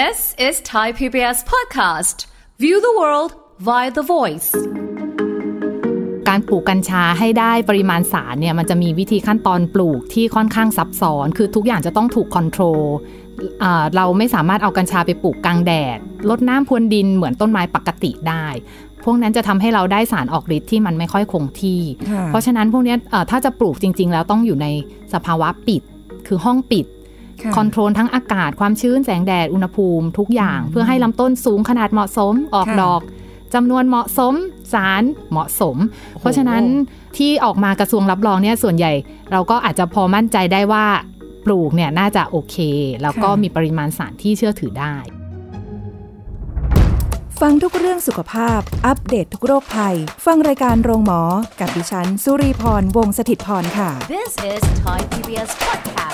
[0.00, 2.16] This is Thai PBS podcast.
[2.62, 3.30] View the world
[3.68, 4.50] via the voice.
[6.28, 12.82] การปลูกกัญชาให้ได้ปริมาณสารเนี่ยมันจะมีวิธีขั้นตอนปลูกที่ค่อนข้างซับซ้อน คือทุกอย่างจะต้องถูกคอนโทรล
[13.62, 15.98] อ่าเราไม่สามารถเอากัญชาไปปลูกกลางแดด
[16.30, 18.46] ลดน้ำพรวนดินเหมือนต้นไม้ปกติได้
[19.04, 21.80] พวกนั้นจะทำให้เราได้สารออกฤทธิ์ที่มันไม่ค่อยคงที่
[22.10, 24.66] ค่ะเพราะฉะนั้นพวกเนี้ยเอ่อถ้าจะปลูกจริง ๆ แล้วต้องอยู่ใน
[25.14, 25.82] สภาวะปิด
[26.26, 26.86] คือห้องปิด
[27.42, 33.00] ค่ะคอนโทรลทั้งอากาศความชื้นแสงแดดอุณหภูมิทุกอย่าง เพื่อให้ลำต้นสูงขนาดเหมาะสมออกค่ะดอก
[33.54, 34.34] จำนวนเหมาะสม
[34.72, 35.76] สารเหมาะสม
[36.20, 36.62] เพราะฉะนั้น
[37.18, 38.92] ที่ออกมากระทรวงรับรองเนี่ยส่วนใหญ่
[39.32, 40.86] เราก็อาจจะพอมั่นใจได้ว่า
[41.44, 42.56] ปลูกเนี่ยน่าจะโอเค
[43.02, 44.96] แล้วก็ค่ะมีปริมาณสารที่เชื่อถือได้
[47.40, 51.22] ฟังทุกเรื่องสุขภาพ อัปเดตทุกโรคภัย ฟังรายการโรงหมอ
[51.60, 56.13] กับดิฉัน สุรีพรวงศิตพรค่ะ This is Thai PBS podcast.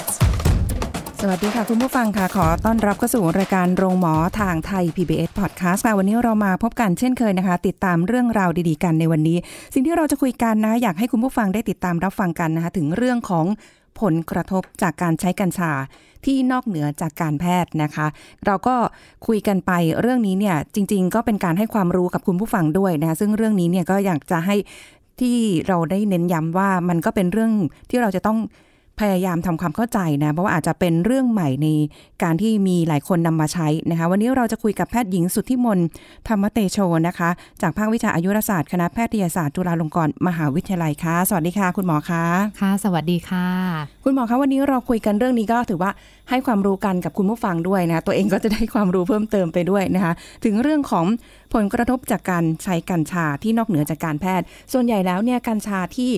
[1.22, 9.38] สวัสดีค่ะ คุณผู้ฟังค่ะ ขอต้อนรับเข้าสู่รายการโรงหมอทางไทย PBS Podcast ค่ะวันนี้เรามาพบกันเช่นเคยนะคะ ติดตามเรื่องราวดีๆกันในวันนี้
[9.74, 13.46] สิ่งที่เราจะคุยกันนะอยากให้คุณผู้ฟังได้ติดตามรับฟังกันนะคะถึงเรื่องของ
[14.00, 15.72] ผลกระทบจากการใช้กัญชา
[16.24, 18.06] ที่นอกเหนือจากการแพทย์นะคะ
[18.46, 18.76] เราก็
[19.26, 24.56] คุยกันไปเรื่องนี้เนี่ยจริง ๆ ก็เป็นการให้ความรู้กับคุณผู้ฟังด้วยนะคะซึ่งเรื่องนี้เนี่ยก็อยากจะให้
[25.20, 25.36] ที่
[25.68, 27.52] เราได้เน้นย้ำว่ามันก็เป็นเรื่อง
[27.90, 28.38] ที่เราจะต้อง
[29.00, 31.68] พยายามทำความเข้าใจนะเพราะว่าอาจจะเป็นเรื่องใหม่ใน
[32.22, 35.86] การที่มีหลายคนนำมาใช้นะคะ วันนี้เราจะคุยกับแพทย์หญิงสุทธิมนต์
[36.28, 37.30] ธรรมเตโชนะคะ
[37.62, 42.24] จากภาควิชาอายุรศาสตร์คณะแพทยศาสตร์จุฬาลงกรณ์มหาวิทยาลัยค่ะสวัสดีค่ะ คุณหมอคะ
[42.60, 43.46] ค่ะ สวัสดีค่ะ
[44.04, 45.90] คุณหมอคะวันนี้เราคุยกันเรื่องนี้ก็ถือว่า
[46.30, 50.12] ให้ความรู้กันกับคุณผู้ฟังด้วยนะ ตัวเองก็จะได้ความรู้เพิ่มเติมไปด้วยนะคะ
[50.44, 51.06] ถึงเรื่องของ
[51.54, 56.12] ผลกระทบจากการใช้กัญชาที่นอกเหนือจากการแพทย์ ส่วนใหญ่แล้วเนี่ยกัญชาที่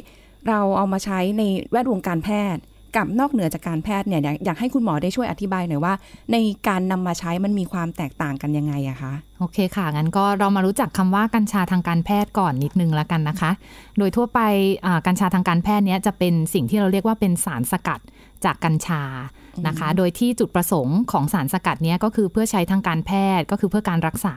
[0.49, 2.63] เราเอามาใช้ในแวดวงการแพทย์
[2.97, 5.95] กับนอกเหนือจากการแพทย์เนี่ยอยากอยากให้คุณหมอได้ช่วยอธิบายหน่อยว่า
[6.33, 6.37] ใน
[6.69, 13.51] การนำมาใช้มันมีความแตกต่างกันยังไงอะคะโอเคค่ะ งั้นก็เรามารู้จักคำว่ากัญชาทางการแพทย์ก่อนนิดนึงแล้วกันนะคะ
[13.99, 14.41] โดยทั่วไป
[14.87, 18.01] อ่ากัญชาทางการแพทย์เนี้ยจะเป็นสิ่งที่เราเรียกว่าเป็นสารสกัด
[18.45, 19.03] จากกัญชา
[19.67, 24.35] นะคะ โดยที่จุดประสงค์ของสารสกัดเนี้ยก็คือเพื่อใช้ทางการแพทย์ก็คือเพื่อการรักษา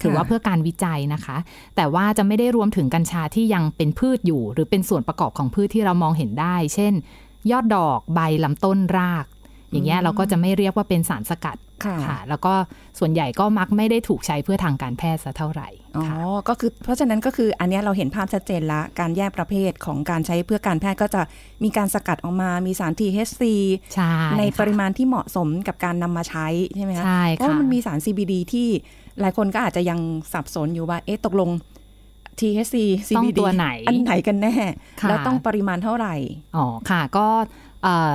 [0.00, 1.36] หรือว่าเพื่อการวิจัยนะคะ
[1.76, 6.94] แต่ว่าจะไม่ได้รวมถึงกัญชาที่ยังเป็นพืชอยู่ หรือเป็นส่วนประกอบของพืชที่เรามองเห็นได้ เช่น
[7.50, 9.26] ยอดดอกใบลำต้นราก
[9.72, 12.54] อย่างเงี้ยเราก็จะไม่เรียกว่าเป็นสารสกัดค่ะค่ะ แล้วก็
[12.98, 16.16] ส่วนใหญ่ก็มักไม่ได้ถูกใช้เพื่อทางการแพทย์ซะเท่าไหร่อ๋อค่ะ
[16.48, 21.22] ก็คือเพราะฉะนั้นก็คืออันเนี้ยเราเห็นภาพชัดเจนละการแยกประเภทของการใช้เพื่อการแพทย์ก็จะ
[21.64, 23.42] มีการสกัดออกมามีสาร THC
[23.94, 28.68] ใช่ในค่ะปริมาณที่เหมาะสมกับการนำมาใช้ใช่ไหมคะใช่เพราะค่ะว่ามันมีสาร CBD ที่
[29.20, 29.98] หลายคนก็อาจจะยัง
[30.32, 31.50] สับสนอยู่ว่าเอ๊ะตกลง
[32.40, 32.76] THC
[33.16, 34.54] ต้อง CBD ตัวไหน อันไหนกันแน่
[35.00, 36.14] ค่ะแล้วต้องปริมาณเท่าไหร่
[36.56, 37.26] อ๋อค่ะ ก็
[37.84, 38.12] เอ่อ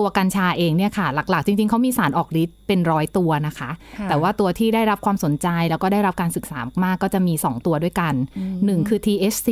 [0.00, 8.14] ตัวกัญชาเองเนี่ยค่ะ หลักๆ จริง ๆเขามีสารออกฤทธิ์เป็นร้อยตัวนะคะค่ะแต่ว่าตัวที่ได้รับความสนใจแล้วก็ได้รับการศึกษามากๆก็จะมี 2 ตัวด้วยกัน
[8.64, 9.48] หนึ่งคือ THC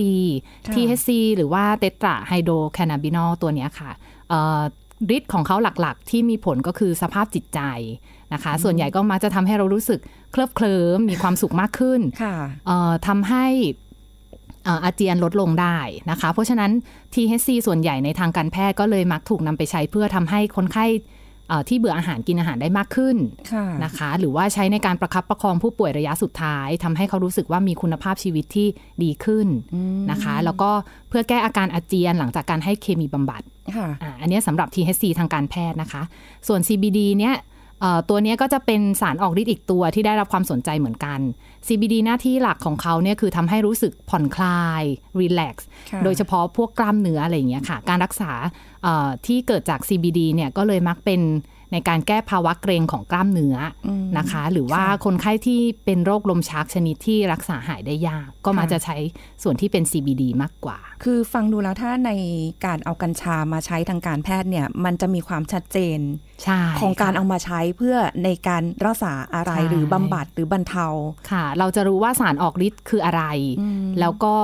[0.66, 3.90] ค่ะ THC หรือว่าเตตราไฮโดรแคนาบินอลตัวเนี้ยค่ะ
[4.28, 4.60] เอ่อ
[5.16, 7.60] ฤทธิ์ของเขาหลักๆ ที่มีผลก็คือสภาพจิตใจ
[8.32, 10.00] นะคะ ส่วนใหญ่ก็มักจะทำให้เรารู้สึก
[10.32, 13.46] เคลิบเคลิ้มมีความสุขมากขึ้นค่ะเอ่อทำให้
[13.90, 15.78] เอ่ออาเจียนลดลงได้
[16.10, 16.70] นะคะ เพราะฉะนั้น
[17.14, 20.86] THC ส่วนใหญ่ในทางการแพทย์ก็เลยมักถูกนำไปใช้เพื่อทำให้คนไข้
[21.48, 23.16] เอ่อที่เบื่ออาหารกินอาหารได้มากขึ้น
[23.52, 28.68] ค่ะนะคะ หรือว่าใช้ในการประคับประคองผู้ป่วยระยะสุดท้ายทำให้เขารู้สึกว่ามีคุณภาพชีวิตที่
[29.02, 29.48] ดีขึ้น
[30.10, 30.70] นะคะ แล้วก็
[31.08, 33.42] เพื่อแก้อาการอาเจียนหลังจากการให้เคมีบำบัด
[33.76, 36.02] ค่ะอ่าอันเนี้ยสำหรับ THC ทางการแพทย์นะคะ
[36.48, 37.34] ส่วน CBD เนี้ย
[37.80, 41.20] เอ่อตัวเนี้ยก็จะเป็นสารออกฤทธิ์อีกตัวที่ได้รับความสนใจเหมือนกัน
[41.66, 44.82] CBD หน้าที่หลักของเขาเนี่ยคือทำให้รู้สึกผ่อนคลาย
[45.20, 45.56] relax
[45.90, 48.32] ค่ะโดยเฉพาะพวกกล้ามเนื้ออะไรอย่างเงี้ยค่ะ การรักษา
[48.82, 51.20] เอ่อที่เกิดจาก CBD เนี่ยก็เลยมักเป็น
[51.72, 53.56] ในการแก้ภาวะเกรงของกล้ามเนื้อ
[53.86, 53.88] อ
[54.18, 58.96] นะคะ หรือว่าคนไข้ที่เป็นโรคลมชักชนิดที่รักษาหายได้ยาก ก็มาจะใช้
[59.42, 62.10] ส่วนที่เป็น CBD มากกว่า คือฟังดูแล้วถ้าใน
[62.66, 65.98] การเอากัญชามาใช้ทางการแพทย์เนี่ยมันจะมีความชัดเจน
[66.42, 70.86] ใช่ของการค่ะเอามาใช้เพื่อในการรักษาอะไรใช่หรือบำบัดหรือบรรเทา
[71.30, 73.22] ค่ะ เราจะรู้ว่าสารออกฤทธิ์คืออะไร
[74.00, 74.34] แล้วก็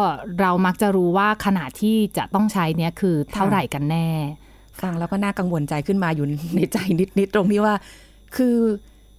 [0.41, 4.09] เรามักจะรู้ว่าขนาดที่จะต้องใช้เนี่ยคือเท่าไหร่กันแน่
[4.83, 6.27] ฟังแล้วก็น่ากังวลใจขึ้นมาอยู่
[6.57, 6.77] ในใจ
[7.19, 7.75] นิดๆตรงที่ว่า
[8.37, 8.57] คือ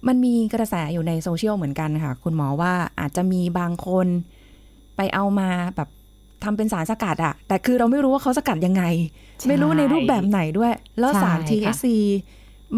[0.08, 4.06] มันมีกระแสอยู่ในโซเชียลเหมือนกันค่ะ คุณหมอว่าอาจจะมีบางคน
[4.96, 5.88] ไปเอามาแบบ
[6.44, 8.82] ทำเป็นสารสกัดอะแต่คือเราไม่รู้ว่าเขาสกัดยังไง
[9.38, 11.84] ใช่ไม่รู้ในรูปแบบไหนด้วย แล้วสารใช่ค่ะ THC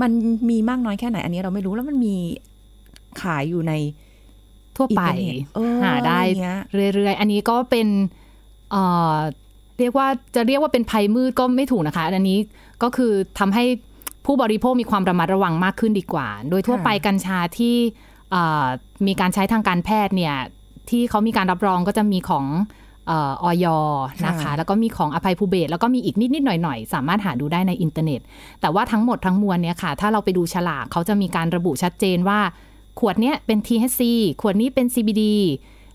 [0.01, 0.11] มัน
[0.51, 2.17] มีมากน้อยแค่ไหน อันนี้เราไม่รู้แล้วมันมี
[3.23, 3.73] ขายอยู่ใน
[4.77, 6.61] ทั่วไปอินเทอร์เน็ตเออหาได้อะไรเงี้ย
[6.95, 7.89] เรื่อยๆ อันนี้ก็เป็น
[9.77, 12.39] เอ่อเรียกว่าจะเรียกว่าเป็นภัยมืดก็ไม่ถูกนะคะ อันนี้
[12.83, 13.65] ก็คือทำให้
[14.27, 17.77] ผู้บริโภคมีความระมัดระวังมากขึ้นดีกว่า โดยทั่วไปกัญชาที่
[18.31, 18.67] เอ่อ
[19.07, 20.35] มีการใช้ทางการแพทย์เนี่ย
[20.91, 22.47] ที่เขามีการรับรองก็จะมีของ
[23.07, 23.67] เอออย
[24.27, 28.21] นะคะค่ะแล้วก็มีของอภัยภูเบศรแล้วก็มีอีกนิดๆหน่อยๆสามารถหาดูได้ในอินเทอร์เน็ต
[28.61, 32.41] แต่ว่าทั้งหมดทั้งมวลเนี่ยค่ะ ถ้าเราไปดูฉลากเขาจะมีการระบุชัดเจนว่า
[33.01, 34.03] ขวดเนี้ยเป็น THC
[34.41, 35.23] ขวดนี้เป็น CBD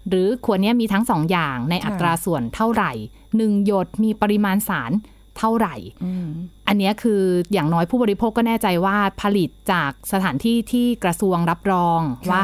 [0.09, 2.91] หรือขวดเนี้ยมีทั้งสองอย่างในอัตราส่วนเท่าไหร่
[3.35, 4.91] หนึ่งหยดมีปริมาณสาร
[5.37, 6.27] เท่าไหร่อืม
[6.67, 7.21] อันเนี้ยคือ
[7.53, 12.43] อย่างน้อยผู้บริโภคก็แน่ใจว่าผลิตจากสถานที่ที่กระทรวงรับรองค่ะว่า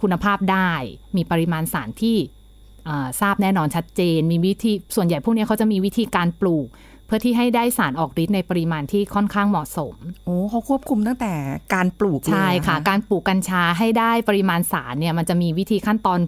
[0.00, 0.70] คุณภาพได้
[1.16, 2.16] มีปริมาณสารที่
[2.88, 6.66] อ่าทราบแน่นอนชัดเจน มีวิธีส่วนใหญ่พวกเนี้ยเขาจะมีวิธีการปลูก
[7.06, 9.94] เพื่อที่ให้ได้สารออกฤทธิ์ในปริมาณที่ค่อนข้างเหมาะสม
[10.24, 11.34] โอ้เขาควบคุมตั้งแต่
[11.74, 16.20] การปลูกเลยใช่ค่ะนการปลูกกัญชาให้ได้ปริมาณสารเนี่ยมันจะมีวิธีขั้นตอน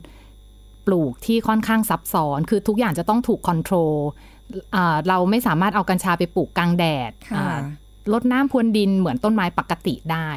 [0.88, 3.94] ปลูกที่ค่อนข้างซับซ้อน คือทุกอย่างจะต้องถูกคอนโทรล
[4.74, 7.58] อ่าเราไม่สามารถเอากัญชาไปปลูกกลางแดดค่ะอ่า
[8.12, 10.30] ลดน้ำพรวนดินเหมือนต้นไม้ปกติได้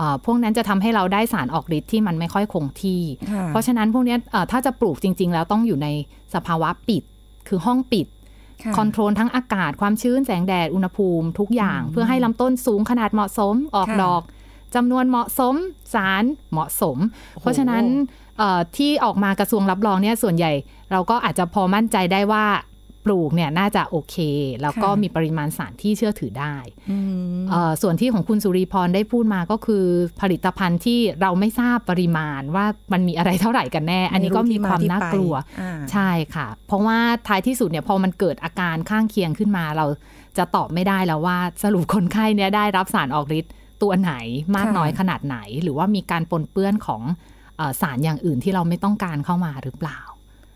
[0.00, 3.02] อ่าพวกนั้นจะทำให้เราได้สารออกฤทธิ์ที่มันไม่ค่อยคงที่
[3.32, 5.88] ค่ะเพราะฉะนั้นพวกเนี้ยเอ่อถ้าจะปลูกจริง ๆ แล้วต้องอยู่ใน
[6.34, 7.02] สภาวะปิด
[7.48, 8.06] คือห้องปิด
[8.62, 14.22] ค่ะคอนโทรลทั้งอากาศความชื้นแสงแดด อุณหภูมิทุกอย่าง เพื่อให้ลำต้นสูงขนาดเหมาะสมออกค่ะดอก
[14.74, 15.54] จำนวนเหมาะสม
[15.94, 16.98] สารเหมาะสม
[17.40, 18.25] เพราะฉะนั้นเอ่อ
[18.76, 20.52] ที่ออกมากระทรวงรับรองเนี่ยส่วนใหญ่
[20.92, 22.46] เราก็อาจจะพอมั่นใจได้ว่า
[23.04, 24.16] ปลูกเนี่ยน่าจะโอเค
[24.62, 26.56] แล้วก็ค่ะมีปริมาณสารที่เชื่อถือได้
[26.90, 26.98] อื
[27.42, 29.84] มเอ่อส่วนที่ของคุณสุริพรได้พูดมาก็คือ
[30.20, 36.98] ผลิตภัณฑ์ที่เราไม่ทราบปริมาณว่ามันมีอะไรเท่าไหร่กันแน่ อันนี้ก็มีความน่ากลัวอ่าใช่ค่ะ เพราะว่า
[37.28, 39.86] ท้ายที่สุดเนี่ยพอมันเกิดอาการข้างเคียงขึ้นมา เรา
[40.38, 44.12] จะตอบไม่ได้แล้วว่าสรุปคนไข้เนี่ยได้รับสารออกฤทธิ์ตัวไหน
[44.56, 47.35] มากค่ะน้อยขนาดไหน หรือว่ามีการปนเปื้อนของเออ
[47.80, 49.98] สารอย่างอื่นที่เราไม่ต้องการเข้ามาหรือเปล่า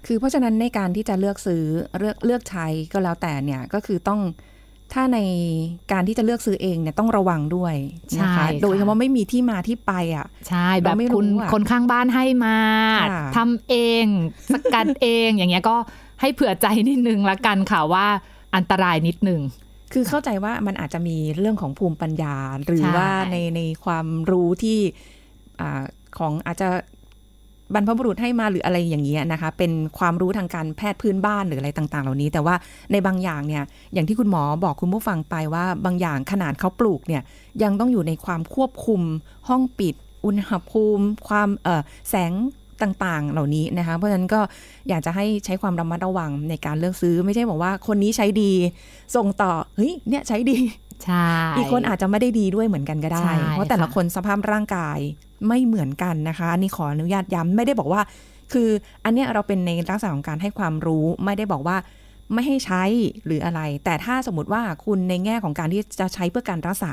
[0.07, 1.65] คือเพราะฉะนั้นในการที่จะเลือกซื้อ
[1.99, 4.21] เลือกเลือกใช้ก็แล้วแต่เนี่ยก็คือต้อง
[4.93, 5.19] ถ้าใน
[5.93, 7.75] การที่จะเลือกซื้อเองเนี่ยต้องระวังด้วย
[8.21, 12.57] นะคะใช่ค่ะโดยเฉพาะไม่มีที่มาที่ไปอะ ใช่แบบเราไม่รู้คุณอะคนข้างบ้านให้มา
[13.13, 14.05] ค่ะทำเอง
[14.53, 15.77] สกัดเองอย่างเงี้ยก็
[16.21, 18.07] ให้เผื่อใจนิดนึงละกันค่ะว่า
[18.57, 19.41] อันตรายนิดนึง
[19.93, 22.37] คือเข้าใจว่ามันอาจจะมีเรื่องของภูมิปัญญา
[22.67, 24.79] หรือใช่ว่าในในความรู้ที่
[25.61, 25.83] อา
[26.19, 26.69] ของอาจจะ
[27.75, 32.55] บรรพบุรุษให้มาหรืออะไรอย่างเงี้ยนะคะ เป็นความรู้ทางการแพทย์พื้นบ้านหรืออะไรต่าง ๆ เหล่านี้ แต่ว่า
[32.93, 33.63] ในบางอย่างเนี่ย
[33.95, 37.23] อย่างที่คุณหมอบอกคุณผู้ฟังไปว่าบางอย่างขนาดเขาปลูกเนี่ย
[37.63, 39.01] ยังต้องอยู่ในความควบคุม
[39.49, 42.33] ห้องปิด อุณหภูมิ ความเออแสง
[42.83, 44.41] ต่างๆ เหล่านี้นะคะ เพราะฉะนั้นก็
[44.89, 48.53] อยากจะให้ใช้ความระมัดระวังในการเลือกซื้อ ไม่ใช่บอกว่าคนนี้ใช้ดี
[49.17, 50.59] ส่งต่อเฮ้ยเนี่ยใช้ดี
[51.05, 54.99] ใช่อีกคนอาจจะไม่ได้ดีด้วยเหมือนกันก็ได้ใช่เพราะแต่ละค่ะคนสภาพร่างกาย
[55.49, 58.01] ไม่เหมือนกันนะคะอันนี้ขออนุญาตย้ำไม่ได้บอกว่า
[58.53, 58.69] คือ
[59.05, 61.77] อันเนี้ยเราเป็นในลักษณะของการให้ความรู้ไม่ได้บอกว่า
[62.35, 62.83] ไม่ให้ใช้
[63.27, 66.93] หรืออะไร แต่ถ้าสมมติว่าคุณในแง่ของการที่จะใช้เพื่อการรักษา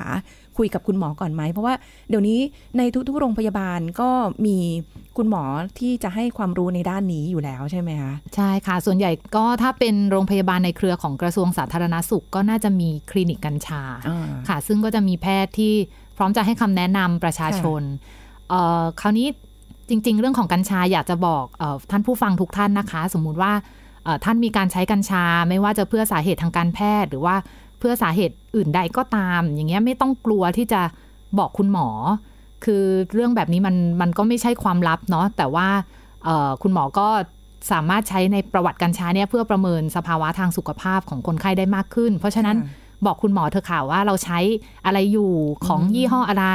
[0.57, 1.73] คุยกับคุณหมอก่อนไหม เพราะว่า
[2.09, 2.39] เดี๋ยวนี้
[2.77, 4.09] ในทุกๆ โรงพยาบาลก็
[4.45, 4.57] มี
[5.17, 5.43] คุณหมอ
[5.79, 15.73] ที่จะให้ความรู้ในด้านนี้อยู่แล้วใช่ไหมคะ ใช่ค่ะ ส่วนใหญ่ก็ถ้าเป็นโรงพยาบาลในเครือของกระทรวงสาธารณสุข ก็น่าจะมีคลินิกกัญชาอ่าค่ะ ซึ่งก็จะมีแพทย์ที่
[16.17, 17.81] พร้อมจะให้คำแนะนำประชาชน
[18.49, 19.27] เอ่อคราวนี้
[19.89, 23.76] จริง ๆ เรื่องของกัญชาอยากจะบอกเออท่านผู้ฟังทุกท่านนะคะ สมมุติว่าเอ่อ
[24.23, 27.35] ท่านมีการใช้กัญชา ไม่ว่าจะเพื่อสาเหตุทางการแพทย์ หรือว่า
[27.79, 30.81] เพื่อสาเหตุอื่นใดก็ตาม อย่างเงี้ยไม่ต้องกลัวที่จะ
[31.39, 31.87] บอกคุณหมอ
[32.65, 32.83] คือ
[33.13, 35.67] เรื่องแบบนี้มันมันก็ไม่ใช่ความลับเนาะแต่ว่า
[36.23, 37.07] เอ่อคุณหมอก็
[37.71, 44.39] สามารถใช้ในประวัติกัญชาเนี่ยเพื่อประเมินสภาวะทางสุขภาพของคนไข้ได้มากขึ้น เพราะฉะนั้นค่ะบอกคุณหมอเธอะค่ะว่าเราใช้
[44.85, 45.31] อะไรอยู่
[45.67, 46.47] ของยี่ห้ออะไร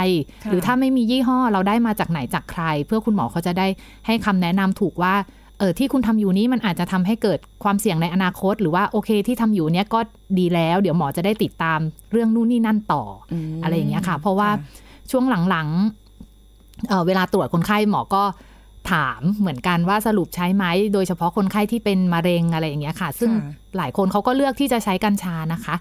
[0.45, 3.67] ค่ะหรือถ้าไม่มียี่ห้อเราได้มาจากไหนจากใคร เพื่อคุณหมอเขาจะได้
[4.07, 5.15] ให้คำแนะนำถูกว่า
[5.63, 10.01] เออที่คุณทำอยู่นี้มันอาจจะทำให้เกิดความเสี่ยงในอนาคต หรือว่าโอเคที่ทำอยู่เนี้ยก็
[10.39, 11.81] ดีแล้ว เดี๋ยวหมอจะได้ติดตาม
[12.13, 13.03] เรื่องนู่นนี่นั่นต่อ
[13.33, 14.51] อมอะไรอย่างเงี้ยค่ะ เพราะว่า
[15.11, 18.23] ช่วงหลังๆเอ่อเวลาตรวจคนไข้หมอก็
[18.93, 20.65] ถามเหมือนกันว่าสรุปใช้ไหม
[20.95, 25.75] โดยเฉพาะคนไข้ที่เป็นมะเร็งอะไรอย่างเงี้ยค่ะ ซึ่งค่ะหลายคนเขาก็เลือกที่จะใช้กัญชานะคะ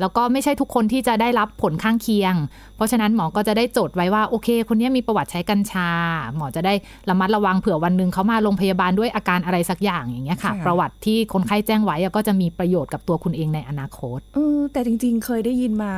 [0.00, 2.34] แล้วก็ไม่ใช่ทุกคนที่จะได้รับผลข้างเคียง
[2.76, 5.88] เพราะฉะนั้นหมอก็จะได้จดไว้ว่าโอเค คนนี้มีประวัติใช้กัญชา
[6.36, 6.74] หมอจะได้
[7.10, 15.92] ระมัดระวังเผื่อวันหนึ่งเขามาโรงพยาบาลด้วยอาการอะไรสักอย่างอย่างเงี้ยค่ะค่ะประวัติที่คนไข้แจ้งไว้อะก็จะมีประโยชน์กับตัวคุณเองในอนาคตเออแต่จริง ๆ เคยได้ยินมา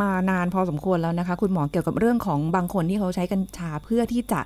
[0.00, 4.40] มานานพอสมควรแล้วนะคะ คุณหมอเกี่ยวกับเรื่องของบางคนที่เขาใช้กัญชาเพื่อที่จะ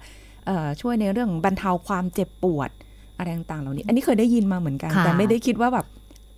[0.47, 2.71] เอ่อช่วยในเรื่องบรรเทาความเจ็บปวด
[3.19, 5.87] อะไรต่างๆเหล่านี้ อันนี้เคยได้ยินมาเหมือนกันค่ะแต่ไม่ได้คิดว่าแบบ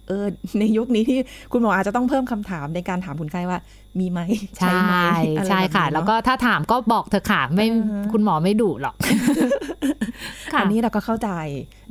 [0.08, 0.26] เออ
[0.58, 1.18] ในยุคนี้ที่
[1.52, 3.58] คุณหมออาจจะต้องเพิ่มคำถามในการถามคนไข้ว่า
[4.00, 4.20] มีไหม
[4.56, 4.94] ใช่ไหม
[5.38, 8.94] อะไรใช่ค่ะบบนี้เนอแล้วก็ถ้าถามก็บอกเธอะค่ะไม่อ่าฮะคุณหมอไม่ดุหรอก
[10.52, 11.30] ค่ะอันนี้เราก็เข้าใจ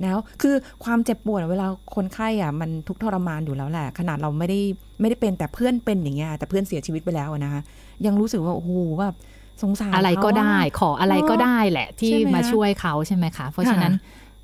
[0.02, 4.60] แล้วคือความเจ็บปวดเวลาคนไข้อะมันทุกข์ทรมานอยู่แล้วแหละ ขนาดเราไม่ได้
[5.02, 7.62] ไม่ได้เป็นแต่เพื่อนเป็นอย่างเงี้ยแต่เพื่อนเสียชีวิตไปแล้วอะนะคะ
[8.06, 9.16] ยังรู้สึกว่าโอ้โหแบบ
[9.64, 13.94] สงสารอะไรก็เขาได้ ขออะไรก็ได้แหละที่ใช่ไหมมาช่วยเขาใช่ไหมคะ เพราะฉะนั้น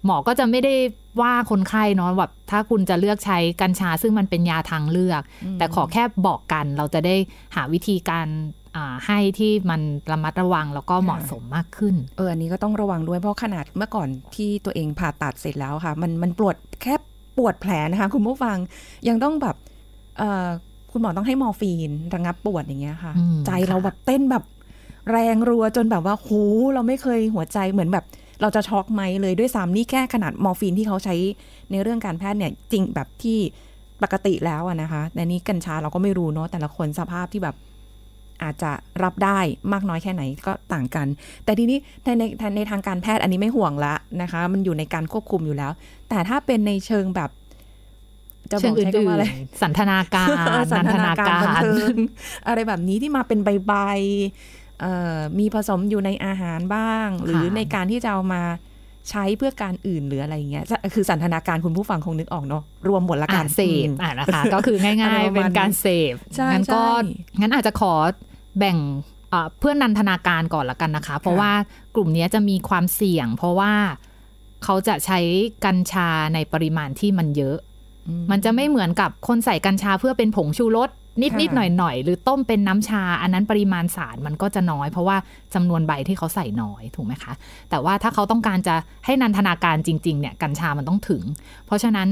[0.05, 0.73] หมอก็จะไม่ได้
[1.21, 5.21] ว่าคนไข้เนาะแบบถ้าคุณจะเลือกใช้กัญชาซึ่งมันเป็นยาทางเลือก
[5.57, 7.15] แต่ขอแค่บอกกันเราจะได้
[7.55, 8.27] หาวิธีการ
[8.75, 9.81] อ่าให้ที่มัน
[10.11, 16.95] ระมัดระวังแล้วก็เหมาะสมมากขึ้น เอออันนี้ก็ต้องระวังด้วยเพราะขนาดเมื่อก่อนที่ตัวเองผ่าตัดเสร็จแล้วค่ะ มันมันปวดแค่
[17.37, 18.57] ปวดแผลนะคะ คุณผู้ฟัง
[19.07, 19.55] ยังต้องแบบ
[20.17, 20.47] เออ
[20.91, 24.43] คุณหมอต้องให้มอร์ฟีนระงับปวดอย่างเงี้ยค่ะอืมใจเราแบบเต้นแบบ
[25.11, 26.29] แรงรัวจนแบบว่าโห
[26.73, 28.05] เราไม่เคยหัวใจเหมือนแบบ
[28.41, 31.15] เราจะช็อกไหมเลยด้วยซ้ำนี่แค่ขนาดมอร์ฟีนที่เขาใช้
[31.71, 33.39] ในเรื่องการแพทย์เนี่ยจริงแบบที่
[34.03, 37.55] ปกติแล้วอะนะคะแต่นี้กัญชาเราก็ไม่รู้เนาะแต่ละคนสภาพที่แบบ
[38.43, 38.71] อาจจะ
[39.03, 39.39] รับได้
[39.73, 41.07] มากน้อยแค่ไหนก็ต่างกัน
[41.45, 45.71] แต่ทีนี้ในในในในทางการแพทย์อันนี้ไม่ห่วงละนะคะ มันอยู่ในการควบคุมอยู่แล้ว
[46.09, 47.29] แต่ถ้าเป็นในเชิงแบบ
[48.51, 50.27] จะบเชิองกอื่ใช้คำว่าอะไรนๆสันทนาการ
[50.71, 51.95] สันันทนาการบันเทิง
[52.47, 54.60] อะไรแบบนี้ที่มาเป็นใบๆเอ่อ
[55.39, 58.43] มีผสมอยู่ในอาหารบ้าง หรือในการที่จะเอามา
[59.09, 67.93] ใช้เพื่อการอื่นหรืออะไรอย่างเงี้ยจะคือสันทนาการคุณผู้ฟังคงนึกออกเนาะ รวมหมดละกัอ่านเสพอืมอ่านะคะ ก็คือง่ายอะไรๆประมาณเป็นการเสพใช่งั้นก็ใช่งั้นอาจจะขอ
[68.59, 68.77] แบ่ง
[69.29, 71.51] เอ่อเพื่อนันทนาการก่อนละกันนะคะ เพราะว่า
[71.95, 73.73] กลุ่มนี้จะมีความเสี่ยง เพราะว่า
[74.63, 75.19] เขาจะใช้
[75.65, 77.57] กัญชาในปริมาณที่มันเยอะ
[78.31, 80.89] มันจะไม่เหมือนกับคนใส่กัญชาเพื่อเป็นผงชูรส
[81.21, 85.17] นิดนิดหน่อยหน่อยๆหรือต้มเป็นน้ำชา อันนั้นปริมาณสารมันก็จะน้อย เพราะว่า
[85.53, 87.33] จำนวนใบที่เขาใส่น้อยถูกไหมคะ
[87.69, 88.75] แต่ว่าถ้าเขาต้องการจะ
[89.05, 91.23] ให้นันทนาการจริงๆเนี่ยกัญชามันต้องถึง
[91.65, 92.09] เพราะฉะนั้น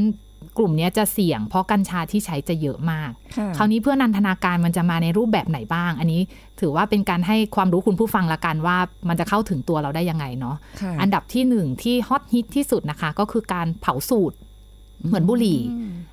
[0.58, 6.22] กลุ่มเนี้ยจะเสี่ยงเพราะกัญชาที่ใช้จะเยอะมากค่ะคราวนี้เพื่อนันทนาการมันจะมาในรูปแบบไหนบ้าง อันนี้
[6.60, 8.78] ถือว่าเป็นการให้ความรู้คุณผู้ฟังละกันว่า
[9.10, 14.38] มันจะเข้าถึงตัวเราได้ยังไงเนาะค่ะอันดับที่หนึ่งที่ฮอตฮิตที่สุดนะคะ ก็คือการเผาสูตร
[15.08, 15.60] เหมือนบุหรี่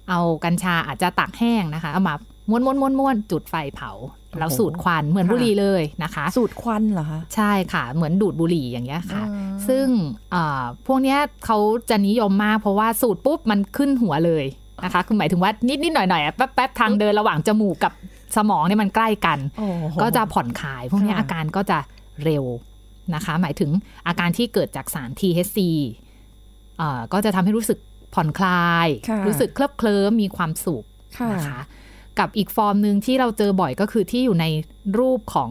[0.08, 2.14] เอากัญชาอาจจะตากแห้งนะคะ เอามา
[2.50, 3.92] ม้วนม้วนม้วนม้วนจุดไฟเผา
[4.38, 9.86] แล้วสูดควันเหมือนค่ะบุหรี่เลยนะคะ สูตรควันเหรอคะ ใช่ค่ะ เหมือนดูดบุหรี่อย่างเงี้ยค่ะอ่าซึ่ง
[10.30, 11.58] เอ่อพวกเนี้ยเขา
[11.90, 14.44] จะนิยมมาก เพราะว่าสูดปุ๊บมันขึ้นหัวเลย
[14.84, 17.92] นะคะ คือหมายถึงว่านิดนิดๆหน่อยหน่อยๆอะแป๊บแป๊บๆทางเดินระหว่างจมูกกับ
[18.36, 21.78] สมองเนี่ยมันใกล้กันโอ้โหก็จะผ่อนคลาย พวกเนี้ยค่ะอาการก็จะ
[22.24, 22.44] เร็ว
[23.14, 23.70] นะคะ หมายถึง
[24.06, 25.58] อาการที่เกิดจากสาร THC
[26.78, 27.78] เอ่อก็จะทำให้รู้สึก
[28.14, 30.84] ผ่อนคลายค่ะรู้สึกเคลิบเคลิ้มมีความสุข
[31.18, 31.60] ค่ะนะคะ
[32.18, 34.46] กับอีกฟอร์มหนึ่งที่เราเจอบ่อยก็คือที่อยู่ใน
[34.98, 35.50] รูปของ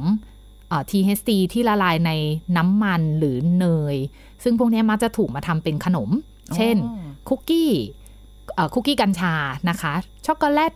[0.69, 2.11] เอ่อ THC ที่ละลายใน
[2.57, 3.97] น้ำมันหรือเนย
[4.43, 6.09] ซึ่งพวกนี้มักจะถูกมาทำเป็นขนม
[6.55, 7.71] เช่นอ๋อคุกกี้
[8.55, 9.33] เอ่อคุกกี้กัญชา
[9.69, 9.93] นะคะ
[10.25, 10.73] ช็อกโกแลต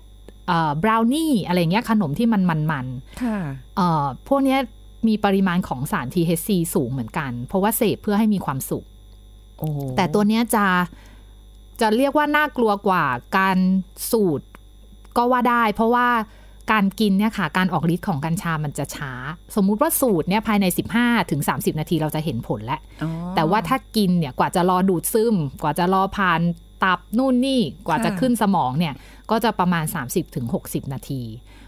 [0.47, 2.41] เอ่อบราวนี่อะไรเงี้ยขนมที่มัน
[2.71, 3.37] มันๆค่ะ
[3.75, 4.59] เอ่อพวกเนี้ย
[5.07, 8.85] มีปริมาณของสาร THC สูงเหมือนกัน เพราะว่าเสพเพื่อให้มีความสุข
[9.59, 10.65] โอ้โหแต่ตัวเนี้ยจะ
[11.81, 13.03] จะเรียกว่าน่ากลัวกว่า
[13.37, 13.57] การ
[14.11, 14.45] สูตร
[15.19, 16.07] ก็ว่าได้ เพราะว่า
[16.71, 19.11] การกินเนี่ยค่ะ การออกฤทธิ์ของกัญชามันจะช้า
[19.55, 20.65] สมมุติว่าสูตรเนี่ยภายใน
[20.97, 26.41] 15ถึง30 นาทีเราจะเห็นผลแล้วอ๋อแต่ว่าถ้ากินเนี่ยกว่าจะรอดูดซึม กว่าจะรอผ่าน
[26.83, 28.93] ตับนู่นนี่กว่าจะค่ะขึ้นสมองเนี่ย
[29.31, 31.21] ก็จะประมาณ 30-60ถึง60นาที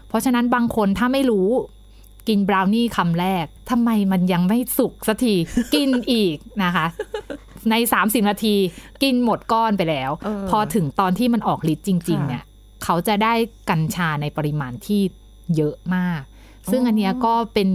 [0.08, 1.48] เพราะฉะนั้นบางคนถ้าไม่รู้
[2.28, 5.34] กินบราวนี่คำแรกทำไมมันยังไม่สุกสักที
[5.74, 6.86] กินอีกนะคะ
[7.70, 8.54] ใน 30 นาที
[9.02, 12.42] กินหมดก้อนไปแล้วเออพอถึงตอนที่มันออกฤทธิ์จริงๆค่ะเนี่ย
[12.84, 13.34] เขาจะได้
[13.70, 15.00] กัญชาในปริมาณที่
[15.56, 16.20] เยอะมาก
[16.70, 17.68] ซึ่งอ๋ออัอันเนี้ยก็เป็น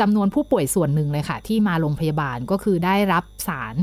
[0.00, 3.74] จำนวนผู้ป่วยส่วนหนึ่งเลยค่ะ ที่มาโรงพยาบาลก็คือได้รับสาร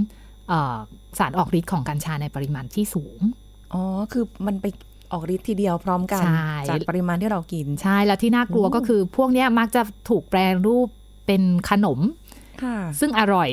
[0.50, 0.78] เอ่อ
[1.20, 3.20] สารออกฤทธิ์ของกัญชาในปริมาณที่สูง
[3.74, 4.66] อ๋อ คือมันไป
[5.12, 10.88] ออกฤทธิ์ทีเดียวพร้อมกันใช่จากปริมาณที่เรากิน ใช่ แล้วที่น่ากลัวก็คือพวกเนี้ยมักจะถูกแปรรูป
[11.26, 12.00] เป็นขนม
[12.64, 13.52] ค่ะซึ่งอร่อย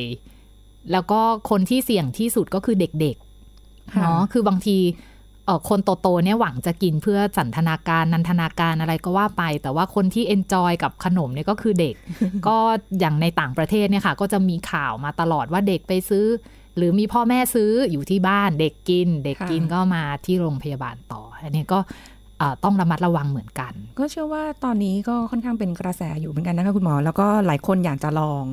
[0.93, 1.21] แล้วก็
[1.51, 5.12] คนที่เสี่ยงที่สุดก็คือเด็กๆค่ะเนาะคือบางทีเอ่อ
[5.69, 11.95] คนโตๆเนี่ยหวังจะกินเพื่อสันทนาการนันทนาการอะไรก็ว่าไป แต่ว่าคนที่ enjoy กับขนมเนี่ยก็คือเด็ก
[12.49, 12.59] ก็
[13.01, 16.27] อย่างในต่างประเทศเนี่ยค่ะ ก็จะมีข่าวมาตลอดว่าเด็กไปซื้อ
[16.77, 21.79] หรือมีพ่อแม่ซื้ออยู่ที่บ้านเด็กกิน เด็กกินค่ะก็มาที่โรงพยาบาลต่อ อันนี้ก็
[22.39, 28.45] เอ่อต้องระมัดระวังเหมือนกัน ก็เชื่อว่าตอนนี้ก็ค่อนข้างเป็นกระแสอยู่เหมือนกันนะคะคุณหมอ แล้วก็หลายคนอยากจะลอง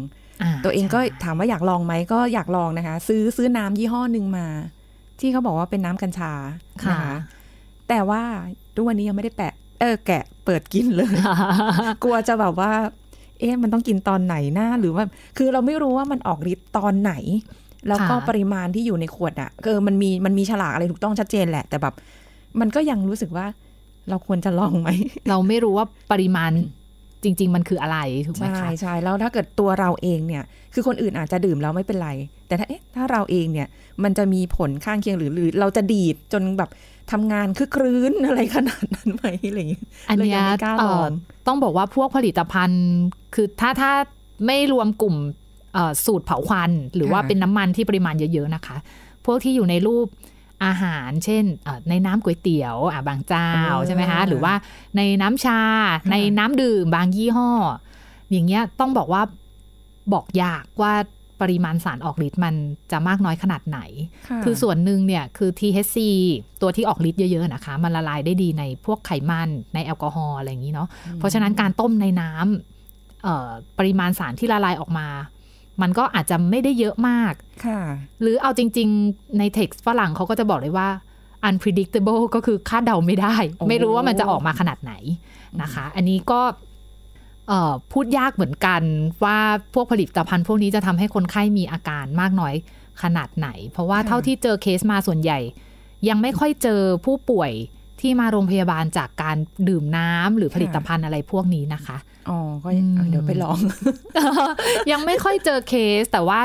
[0.48, 4.46] าตัวเองก็ใช่ถามว่าอยากลองไหมก็อยากลองนะคะ ซื้อซื้อน้ำยี่ห้อหนึ่งมา
[5.20, 6.32] ที่เขาบอกว่าเป็นน้ำกัญชา
[6.84, 7.16] ค่ะนะคะ
[7.90, 8.22] แต่ว่า
[8.76, 11.14] ทุกวันนี้ยังไม่ได้แปะ เออ แกะเปิดกินเลย
[12.04, 12.72] กลัวจะแบบว่า
[13.40, 15.04] เอ๊ะมันต้องกินตอนไหนนะหรือว่า
[15.38, 17.14] คือเราไม่รู้ว่ามันออกฤทธิ์ตอนไหน
[17.88, 21.94] แล้วก็ค่ะปริมาณที่อยู่ในขวดอะ่ะเออมันมีมันมีฉลากอะไรถูกต้องชัดเจนแหละ แต่แบบ
[22.60, 23.46] มันก็ยังรู้สึกว่า
[24.10, 24.90] เราควรจะลองไหม
[25.30, 26.52] เราไม่รู้ว่าปริมาณ
[27.24, 32.10] จริง ๆ มันคืออะไรถูกไหมใช่ใช่แล้วถ้าเกิดตัวเราเองเนี่ย คือคนอื่นอาจจะดื่มแล้วไม่เป็นไร
[32.48, 33.68] แต่ถ้าเอ๊ะถ้าเราเองเนี่ย
[34.04, 36.70] มันจะมีผลข้างเคียงหรือหรือเราจะดีดจนแบบ
[37.12, 41.12] ทำงานคึกครื้นอะไรขนาดนั้นไหมอะไรอย่างเงี้ยอันนี้ยเลยยังไม่กล้าลอง
[41.48, 42.84] ต้องบอกว่าพวกผลิตภัณฑ์
[43.36, 43.92] คือถ้าถ้า
[44.46, 45.16] ไม่รวมกลุ่ม
[46.06, 48.78] สูตรเผาควัน หรือว่าเป็นน้ำมันที่ปริมาณเยอะ ๆ นะคะ
[49.26, 50.08] พวกที่อยู่ในรูป
[50.66, 54.54] อาหาร เช่นเอ่อในน้ำก๋วยเตี๋ยวอะบางเจ้าเออใช่ไหมคะหรือว่า
[54.98, 55.62] ในน้ำชา
[56.12, 57.52] ในน้ำดื่มบางยี่ห้อ
[58.32, 59.22] อย่างเงี้ยต้องบอกว่า
[60.14, 60.94] บอกยากว่า
[61.42, 62.56] ปริมาณสารออกฤทธิ์มัน
[62.92, 65.98] จะมากน้อยขนาดไหนะคือส่วนหนึ่งเนี่ยคือ THC
[66.62, 75.08] ตัวที่ออกฤทธิ์เยอะ ๆ นะคะ มันละลายได้ดีในพวกไขมันในแอลกอฮอล์อะไรอย่างนี้เนาะ เพราะฉะนั้นการต้มในน้ำเอ่อปริมาณสารที่ละลายออกมา
[75.82, 77.34] มันก็อาจจะไม่ได้เยอะมาก
[77.66, 77.82] ค่ะ
[78.22, 80.90] หรือเอาจริง ๆ ในเท็กซ์ฝรั่งเขาก็จะบอกเลยว่า
[81.48, 84.94] unpredictable ก็คือคาดเดาไม่ได้โอ้ไม่รู้ว่ามันจะออกมาขนาดไหน
[85.62, 86.42] นะคะ อันนี้ก็
[87.48, 88.82] เอ่อพูดยากเหมือนกัน
[89.24, 89.38] ว่า
[89.74, 92.54] พวกผลิตภัณฑ์พวกนี้จะทำให้คนไข้มีอาการมากน้อย
[93.02, 95.40] ขนาดไหน เพราะว่าเท่าที่เจอเคสมาส่วนใหญ่
[96.10, 97.52] ยังไม่ค่อยเจอผู้ป่วย
[98.02, 101.98] ที่มาโรงพยาบาลจากการดื่มน้ำหรือผลิตภัณฑ์อะไรพวกนี้นะคะ
[102.30, 103.58] อ๋อ ก็อืมเดี๋ยวไปลอง
[104.92, 106.40] ยังไม่ค่อยเจอเคส แต่ว่า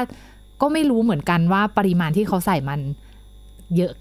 [0.61, 2.81] ก็ไม่รู้เหมือนกันว่าปริมาณที่เขาใส่มัน
[3.77, 3.93] เยอะ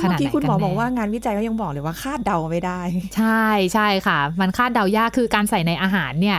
[0.00, 2.80] ขเมื่นาดอไหนกี้คุณหมอกันแน่บอกว่างานวิจัยก็ยังบอกเลยว่าคาดเดาไม่ได้
[3.16, 3.44] ใช่
[3.74, 6.38] ใช่ค่ะ มันคาดเดายากคือการใส่ในอาหารเนี่ย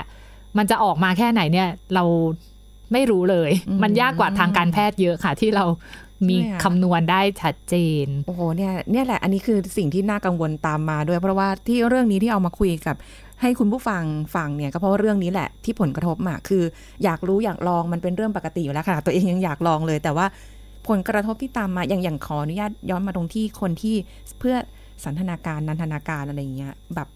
[0.58, 2.04] มันจะออกมาแค่ไหนเนี่ย เรา
[2.92, 5.66] ไม่รู้เลยอืมมันยากกว่าทางการแพทย์เยอะค่ะ ที่เรา
[6.30, 12.96] มีใช่ค่ะคำนวณได้ชัดเจน โอ้โหเนี่ยเนี่ยแหละ อันนี้คือสิ่งที่น่ากังวลตามมาด้วยเพราะว่าที่เรื่องนี้ที่เอามาคุยกับ
[13.42, 14.04] ให้คุณผู้ฟัง
[14.36, 16.64] ฟังเนี่ยก็เพราะาเรื่องนี้แหละที่ผลกระทบมาคือ
[17.04, 20.26] อยากรู้อยากลองมันเป็นเรื่องปกติอยู่แล้วค่ะ ตัวเองยังอยากลองเลย แต่ว่า
[20.88, 23.96] ผลกระทบที่ตามมาอย่างอย่างขออนุญาตย้อนมาตรงที่คนที่
[24.40, 24.56] เพื่อ
[25.04, 27.08] สันทนาการนันทนาการอะไรอย่างเงี้ยแบบ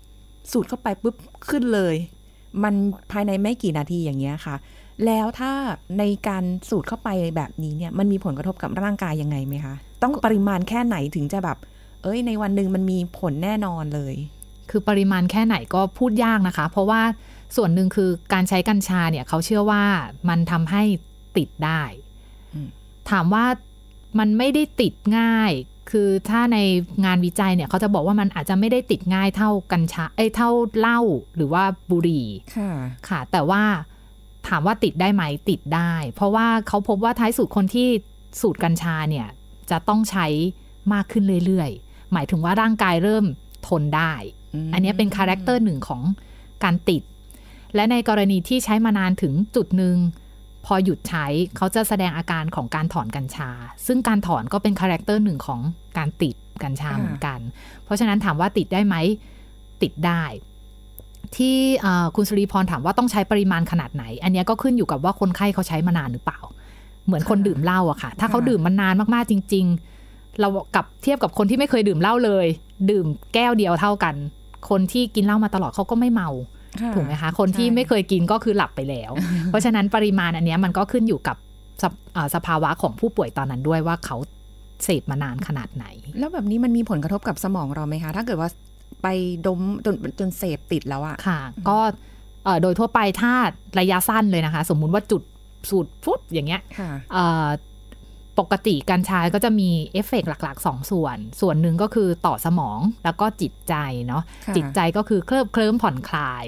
[0.52, 1.16] สูดเข้าไปปุ๊บ
[1.50, 1.96] ขึ้นเลย
[2.64, 2.74] มัน
[3.12, 4.56] ภายในไม่กี่นาทีอย่างเงี้ยค่ะ
[5.06, 5.52] แล้วถ้า
[6.00, 11.58] ในการสูดเข้าไปแบบนี้เนี่ยมันมีผลกระทบกับร่างกายยังไงไหมคะ ต้องปริมาณแค่ไหนถึงจะแบบ
[12.04, 14.16] เอ้ย ในวันหนึ่งมันมีผลแน่นอนเลย
[14.70, 17.02] คือปริมาณแค่ไหนก็พูดยากนะคะ เพราะว่า
[17.56, 19.84] ส่วนหนึ่งคือการใช้กัญชาเนี่ยเขาเชื่อว่า
[20.30, 20.84] มันทำให้
[21.38, 21.82] ติดได้
[22.54, 22.70] อืม
[23.10, 23.46] ถามว่า
[24.20, 25.52] มันไม่ได้ติดง่าย
[25.92, 26.58] คือถ้าใน
[27.06, 31.00] งานวิจัยเนี่ยเขาจะบอกว่ามันอาจจะไม่ได้ติดง่ายเท่ากัญชา เอ้ยเท่าเหล้า
[31.36, 32.72] หรือว่าบุหรี่ค่ะ
[33.08, 33.64] ค่ะ แต่ว่า
[34.48, 37.88] ถามว่าติดได้ไหมติดได้ เพราะว่าเขาพบว่าท้ายสุดคนที่
[38.42, 39.28] สูบกัญชาเนี่ย
[39.72, 40.26] จะต้องใช้
[40.94, 43.26] มากขึ้นเรื่อยๆ หมายถึงว่าร่างกายเริ่ม
[43.68, 44.35] ทนได้มาก
[44.74, 46.02] อันนี้เป็น character หนึ่งของ
[46.64, 47.02] การติด
[47.76, 49.96] และในกรณีที่ใช้มานานถึงจุดหนึ่ง
[50.66, 51.26] พอหยุดใช้
[51.58, 53.50] เขาจะแสดงอาการของการถอนกัญชา
[53.86, 55.60] ซึ่งการถอนก็เป็น character หนึ่งของ
[55.98, 57.40] การติดกัญชาเหมือนกัน
[57.84, 58.96] เพราะฉะนั้นถามว่าติดได้ไหม
[59.82, 60.24] ติดได้
[61.36, 66.40] ที่เอ่อคุณสุริพรถามว่าต้องใช้ปริมาณขนาดไหน อันเนี้ยก็ขึ้นอยู่กับว่าคนไข้เขาใช้มานานหรือเปล่า
[67.06, 69.66] เหมือนคนดื่มเหล้าอะค่ะ ถ้าเขาดื่มมานานมากๆจริง
[70.04, 72.46] ๆ เรากับเทียบกับคนที่ไม่เคยดื่มเหล้าเลย
[72.90, 74.16] ดื่มแก้วเดียวเท่ากัน
[74.70, 76.30] คนที่กินเหล้ามาตลอดเขาก็ไม่เมา
[76.82, 79.12] ค่ะถูกไหมคะคนที่ใช่ไม่เคยกินก็คือหลับไปแล้ว
[79.46, 81.38] เพราะฉะนั้นปริมาณอันเนี้ยมันก็ขึ้นอยู่กับ
[81.82, 84.18] สภเอ่อสภาวะของผู้ป่วยตอนนั้นด้วยว่าเขา
[84.84, 85.86] เสพมานานขนาดไหน
[86.20, 88.50] แล้วแบบนี้มันมีผลกระทบกับสมองเราไหมคะ ถ้าเกิดว่า
[89.04, 89.08] ไป
[89.46, 91.78] ดมจนจนเสพติดแล้วอะค่ะ ก็
[92.46, 93.34] เอ่อโดยทั่วไปถ้า
[93.80, 95.22] ระยะสั้นเลยนะคะ สมมุติว่าจุด
[95.70, 97.48] สูบปุ๊บอย่างเงี้ยค่ะเอ่อ
[98.40, 103.76] ปกติกัญชาก็จะมีเอฟเฟกต์หลักๆ 2 ส่วน ส่วนหนึ่งก็คือต่อสมองแล้วก็จิตใจ
[104.08, 106.46] เนาะค่ะจิตใจก็คือเคลิบเคลิ้มผ่อนคลาย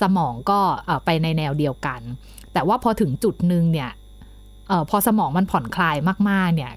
[0.00, 2.00] สมองก็เอ่อไปในแนวเดียวกัน
[2.52, 3.90] แต่ว่าพอถึงจุดหนึ่งเนี่ย
[4.68, 5.96] เออพอสมองมันผ่อนคลาย
[6.30, 6.72] มากๆ เนี่ย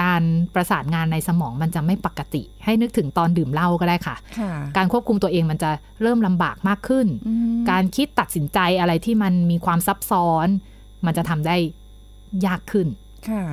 [0.00, 0.22] การ
[0.54, 5.70] ประสานงานในสมองมันจะไม่ปกติ ให้นึกถึงตอนดื่มเหล้าก็ได้ค่ะค่ะการควบคุมตัวเองมันจะ
[6.02, 10.48] เริ่มลำบากมากขึ้นอืมการคิดตัดสินใจอะไรที่มันมีความซับซ้อน
[11.06, 11.56] มันจะทำได้
[12.46, 12.86] ยากขึ้น
[13.28, 13.44] ค่ะ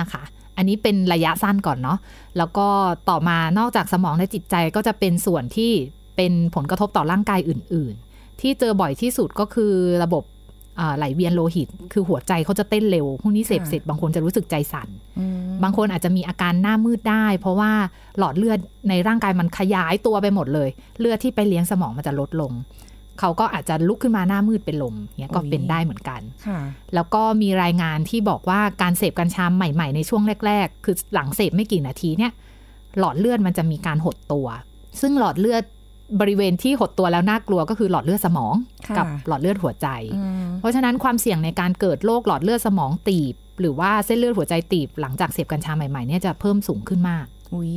[0.00, 0.22] นะคะ
[0.56, 1.98] อันนี้เป็นระยะสั้นก่อนเนาะ
[2.38, 2.68] แล้วก็
[3.08, 5.72] ต่อมานอกจากสมองและจิตใจก็จะเป็นส่วนที่
[6.16, 9.72] เป็นผลกระทบต่อร่างกายอื่น ๆ ที่เจอบ่อยที่สุดก็คือ
[10.04, 10.24] ระบบ
[10.80, 17.72] อ่าไหลเวียนโลหิต คือหัวใจเขาจะเต้นเร็วพวกนี้เสพค่ะเสร็จบางคนจะรู้สึกใจสั่นอืมบางคนอาจจะมีอาการหน้ามืดได้ เพราะว่า
[18.18, 20.68] หลอดเลือดในร่างกายมันขยายตัวไปหมดเลย
[21.00, 22.52] เลือดที่ไปเลี้ยงสมองมันจะลดลง
[23.20, 26.58] เขาก็อาจจะลุกขึ้นมาหน้ามืดเป็นลมเนี้ยก็เป็นได้เหมือนกันค่ะ
[26.94, 32.32] แล้วก็มีรายงานที่บอกว่าการเสพกัญชาใหม่ ๆ ในช่วงแรก ๆ คือหลังเสพไม่กี่นาทีเนี่ย
[32.98, 34.46] หลอดเลือดมันจะมีการหดตัว
[35.00, 35.64] ซึ่งหลอดเลือด
[36.20, 38.54] บริเวณที่หดตัวแล้วน่ากลัวก็คือหลอดเลือดสมอง
[38.88, 47.74] ค่ะกับหลอดเลือดหัวใจอืมเพราะฉะนั้นความเสี่ยงในการเกิดโรคหลอดเลือดสมองตีบ หรือว่าเส้นเลือดหัวใจตีบ หลังจากเสพกัญชาใหม่ๆเนี่ยจะเพิ่มสูงขึ้นมาก อุ้ย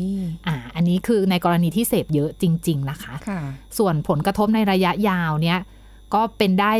[0.47, 3.41] อ่า อันนี้คือในกรณีที่เสพเยอะจริง ๆ นะคะค่ะ
[3.77, 5.60] ส่วนผลกระทบในระยะยาวเนี่ย
[6.13, 6.71] ก็เป็นได้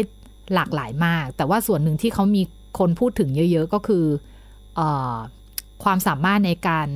[0.54, 2.41] หลากหลายมาก แต่ว่าส่วนหนึ่งที่เขามี
[2.80, 4.06] คนพูดถึงเยอะ ๆ ก็คือ
[4.75, 4.82] เอ
[5.13, 5.17] อ
[5.84, 6.88] ความสามารถในการ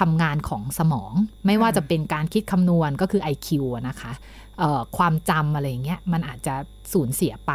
[0.00, 1.12] ทำงานของสมอง
[1.46, 4.12] ไม่ว่าจะเป็นการคิดคำนวณก็คือ IQ อะนะคะ
[4.58, 6.54] เอ่อความจำอะไรอย่างเงี้ยมันอาจจะ
[6.92, 7.52] สูญเสียไป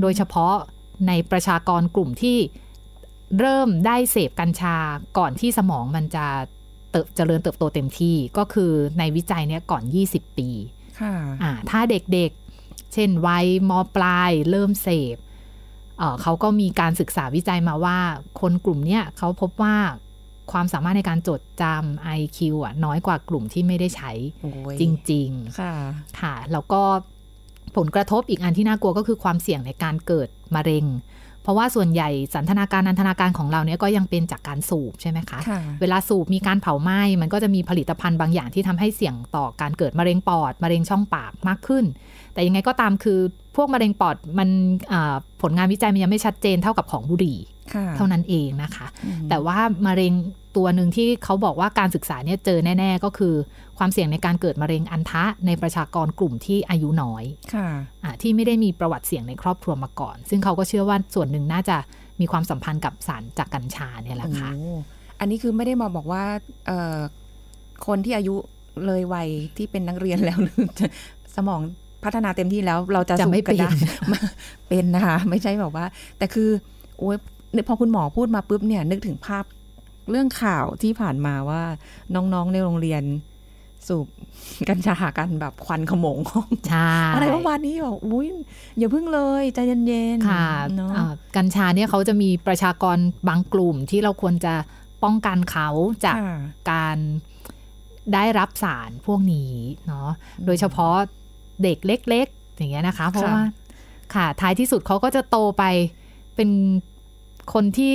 [0.00, 0.54] โดยเฉพาะ
[1.08, 2.38] ในประชากรกลุ่มที่
[3.38, 4.76] เริ่มได้เสพกัญชา
[5.18, 6.26] ก่อนที่สมองมันจะ
[6.96, 10.48] เติบเจริญเติบโตเต็มที่ก็คือในวิจัยเนี้ยก่อน 20 ปี
[11.00, 15.16] ค่ะอ่าถ้าเด็กๆ เช่นวัยมปลายเริ่มเสพ
[15.98, 17.98] เอ่อเขาก็มีการศึกษาวิจัยมาว่า
[18.40, 19.76] คนกลุ่มเนี้ยเขาพบว่า
[20.52, 25.74] ความสามารถในการจดจำ IQ อะน้อยกว่ากลุ่มที่ไม่ได้ใช้โอ้ยจริง ๆ ค่ะ
[26.20, 26.82] ค่ะ แล้วก็
[27.76, 30.84] ผลกระทบอีกอันที่น่ากลัวก็คือความเสี่ยงในการเกิดมะเร็ง
[31.46, 41.84] เพราะว่าส่วนใหญ่สันทนาการนันทนาการของเราเนี่ยก็ยังเป็นจากการสูบใช่ไหมคะค่ะเวลาสูบมีการเผาไหม้มันก็จะมีผลิตภัณฑ์บางอย่างที่ทำให้เสี่ยงต่อการเกิดมะเร็งปอดมะเร็งช่องปากมากขึ้น
[42.32, 43.18] แต่ยังไงก็ตามคือ
[43.56, 44.48] พวกมะเร็งปอดมัน
[44.92, 47.38] อ่าผลงานวิจัยมันยังไม่ชัดเจนเท่ากับของบุหรี่
[47.74, 50.12] ค่ะเท่านั้นเองนะคะอืมแต่ว่ามะเร็ง
[50.56, 53.34] ตัวหนึ่งที่เขาบอกว่าการศึกษาเนี่ยเจอแน่ ๆ ก็คือ
[53.78, 57.68] ความเสี่ยงในการเกิดมะเร็งอันทะในประชากรกลุ่มที่อายุน้อยค่ะ
[58.02, 61.76] อาที่ไม่ได้มีประวัติเสี่ยงในครอบครัวมาก่อน ซึ่งเขาก็เชื่อว่าส่วนหนึ่งน่าจะ
[62.20, 64.74] มีความสัมพันธ์กับสารจากกัญชาเนี่ยแหละค่ะโอ้
[65.20, 66.22] อันนี้คือไม่ได้มาบอกว่า
[66.66, 66.98] เอ่อ
[67.86, 68.34] คนที่อายุ
[68.86, 70.86] เลยวัยที่เป็นนักเรียนแล้วหรือจะ
[71.36, 71.60] สมอง
[72.04, 73.72] พัฒนาเต็มที่แล้วเราจะจะไม่สูบกันด้เป็น
[74.12, 74.20] มา
[74.68, 75.84] เป็นนะคะ ไม่ใช่แบบว่า
[76.18, 76.48] แต่คือ
[76.98, 77.16] โอ้ย
[77.68, 79.44] พอคุณหมอพูดมาปุ๊บเนี่ย นึกถึงภาพ
[80.10, 81.62] เรื่องข่าวที่ผ่านมาว่า
[82.14, 83.02] น้องๆในโรงเรียน
[83.86, 84.06] สูบ
[84.68, 86.18] กัญชากันแบบควันขโมง
[86.68, 88.26] ใช่อะไรประมาณนี้บอกอุ้ย
[88.78, 92.96] อย่าพึ่งเลยใจเย็นๆค่ะเนาะอ่ากัญชาเนี่ยเขาจะมีประชากร
[93.28, 94.54] บางกลุ่มที่เราควรจะ
[95.02, 95.68] ป้องกันเขา
[96.04, 96.38] จากค่ะ
[96.70, 96.96] การ
[98.14, 99.52] ได้รับสารพวกนี้
[99.86, 100.08] เนาะ
[100.46, 100.94] โดยเฉพาะ
[101.62, 103.42] เด็กเล็ก ๆ อย่างเงี้ยนะคะ เพราะว่า
[104.14, 105.64] ค่ะท้ายที่สุดเขาก็จะโตไป
[106.36, 106.50] เป็น
[107.54, 107.94] คนที่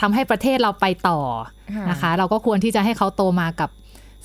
[0.00, 1.20] ทำให้ประเทศเราไปต่อ
[1.90, 3.70] นะคะ เราก็ควรที่จะให้เขาโตมากับ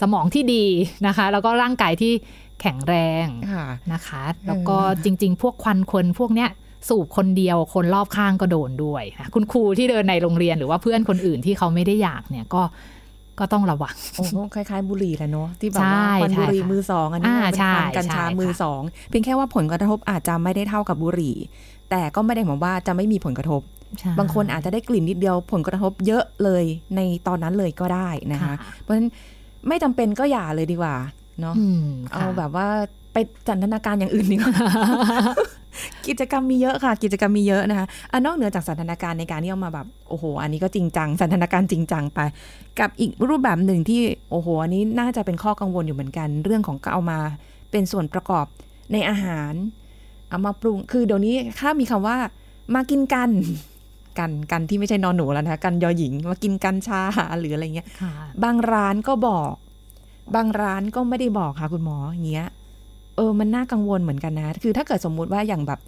[0.02, 0.66] สมองที่ดี
[1.08, 2.14] นะคะ แล้วก็ร่างกายที่
[2.62, 6.50] แข็งแรงค่ะนะคะ แล้วก็จริง ๆ พวกควันคนพวกเนี้ย
[6.90, 12.62] สูบคนเดียวคนรอบข้างก็โดนด้วยนะคุณครูที่เดินในโรงเรียนหรือว่าเพื่อนคนอื่นที่เขาไม่ได้อยากเนี่ยก็
[13.40, 21.36] ก็ต้องระวังโอ้โหคล้ายๆบุหรี่แหละเนาะที่แบบใช่ว่าควันใช่บุหรี่ค่ะมือสองอันนี้อ่าเป็นใช่ควันกัญชาใช่ค่ะมือสองเพียงแค่ว่าผลกระทบอาจจะไม่ได้เท่ากับบุหรี่
[21.90, 23.83] แต่ก็ไม่ได้หมายว่าจะไม่มีผลกระทบใช่
[24.20, 26.64] บางคนอาจจะได้กลิ่นนิดเดียวผลกระทบเยอะเลย
[26.96, 29.10] ในตอนนั้นเลยก็ได้นะคะค่ะเพราะฉะนั้น
[29.68, 30.96] ไม่จำเป็นก็อย่าเลยดีกว่า
[31.42, 32.68] เนาะอืมเอาค่ะแบบว่า
[33.14, 34.54] ไปจันทนาการอย่างอื่นดีกว่า
[36.08, 42.20] กิจกรรมมีเยอะค่ะ กิจกรรมมีเยอะนะคะอะนอกเหนือจากสันทนาการในการที่เอามาแบบโอ้โห อันนี้ก็จริงจังสันทนาการจริงจังไป
[42.80, 44.02] กับอีกรูปแบบหนึ่งที่
[44.32, 47.20] โอ้โหอันนี้น่าจะเป็นข้อกังวลอยู่เหมือนกัน เรื่องของเอามา
[47.72, 48.46] เป็นส่วนประกอบ
[48.92, 49.54] ในอาหาร
[50.30, 52.18] เอามาปรุงคือเดี๋ยวนี้ถ้ามีคำว่า
[52.76, 53.30] มากินกัน
[54.20, 57.02] กันกันที่ไม่ใช่นอนหนูแล้วนะคะกันยอหญิงมากินกัญชา
[57.40, 59.54] หรืออะไรเงี้ยค่ะบางร้านก็บอก
[60.36, 62.48] บางร้านก็ไม่ได้บอกค่ะคุณหมออย่างเงี้ย
[63.16, 65.80] เออมันน่ากังวลเหมือนกันนะ คือถ้าเกิดสมมุติว่าอย่างแบบ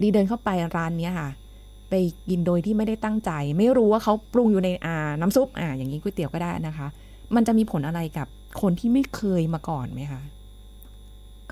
[0.00, 1.28] ดีเดินเข้าไปร้านเนี้ยค่ะ
[1.90, 1.94] ไป
[2.30, 6.86] กินโดยที่ไม่ได้ตั้งใจ ไม่รู้ว่าเขาปรุงอยู่ในอ่าน้ำซุปอ่าอย่างนี้ก๋วยเตี๋ยวก็ได้นะคะ
[7.34, 8.26] มันจะมีผลอะไรกับ
[8.60, 10.22] คนที่ไม่เคยมาก่อนไหมคะ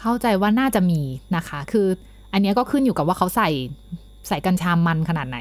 [0.00, 1.00] เข้าใจว่าน่าจะมี
[1.36, 1.86] นะคะ คือ
[2.32, 3.50] อันเนี้ยก็ขึ้นอยู่กับว่าเขาใส่
[4.28, 5.38] ใส่กัญชามันขนาดไหน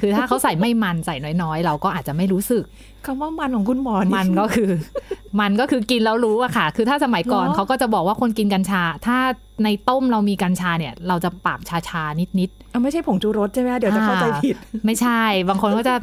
[0.00, 2.62] คือถ้าเขาใส่ไม่มันใส่น้อยๆ เราก็อาจจะไม่รู้สึก
[3.06, 4.70] คำว่ามันของคุณหมอนี่มันก็คือ
[5.40, 9.18] มันก็คือกินแล้วรู้อะค่ะ คือถ้าสมัยก่อนเหรอเขาก็จะบอกว่าคนกินกัญชา ถ้า
[9.64, 15.94] ในต้มเรามีกัญชาเนี่ย เราจะปากชาชาๆนิดเอาไม่ใช่ผงชูรสใช่ไหมคะเดี๋ยวจะเข้าใจผิดๆไม่ใช่ บางคนก็จะ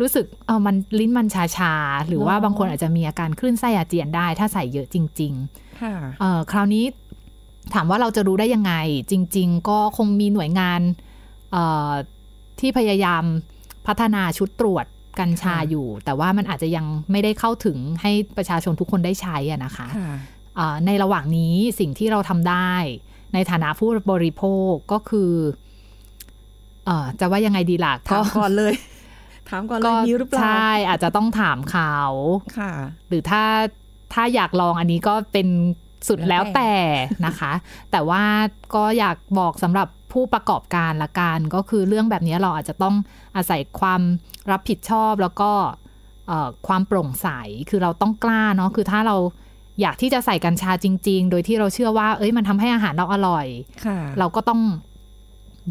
[0.00, 6.84] รู้สึกเออมันลิ้นมันชาชาๆหรือว่าเหรอบางคนอาจจะมีอาการคลื่นไส้อาเจียนได้ ถ้าใส่เยอะจริงๆค่ะเอ่อคราวนี้
[7.74, 8.72] ถามว่าเราจะรู้ได้ยังไง
[9.10, 11.09] จริง ๆ ก็คงมีหน่วยงานเอ่อ
[12.60, 13.24] ที่พยายาม
[13.86, 14.86] พัฒนาชุดตรวจ
[15.20, 20.12] กัญชาค่ะอยู่ แต่ว่ามันอาจจะยังไม่ได้เข้าถึงให้ประชาชนทุกคนได้ใช้อะนะคะค่ะ
[20.56, 22.72] เอ่อในระหว่างนี้สิ่งที่เราทำได้
[23.34, 25.32] ในฐานะผู้บริโภคก็คือ
[26.86, 28.74] เอ่อจะว่ายังไงดีล่ะถามก่อนเลย
[29.48, 31.96] ถามก่อนเลยมีหรือเปล่าใช่อาจจะต้องถามเขา
[32.58, 32.72] ค่ะ
[33.08, 33.42] หรือถ้า
[34.12, 35.48] ถ้าอยากลองอันนี้ก็เป็น
[36.08, 36.72] สุดแล้แล้ววแต่
[37.10, 37.52] แต่นะคะ
[37.90, 38.22] แต่ว่า
[38.74, 42.94] ก็อยากบอกสำหรับ ผู้ประกอบการละกันก็คือเรื่องแบบนี้เราอาจจะต้อง
[43.36, 44.00] อาศัยความ
[44.50, 45.50] รับผิดชอบแล้วก็
[46.26, 47.28] เอ่อความโปร่งใส
[47.70, 49.16] คือเราต้องกล้าเนาะคือถ้าเรา
[49.80, 53.46] อยากที่จะใส่กัญชาจริง ๆ โดยที่เราเชื่อว่า เอ้ยมันทำให้อาหารเราอร่อย
[53.86, 54.60] ค่ะเราก็ต้อง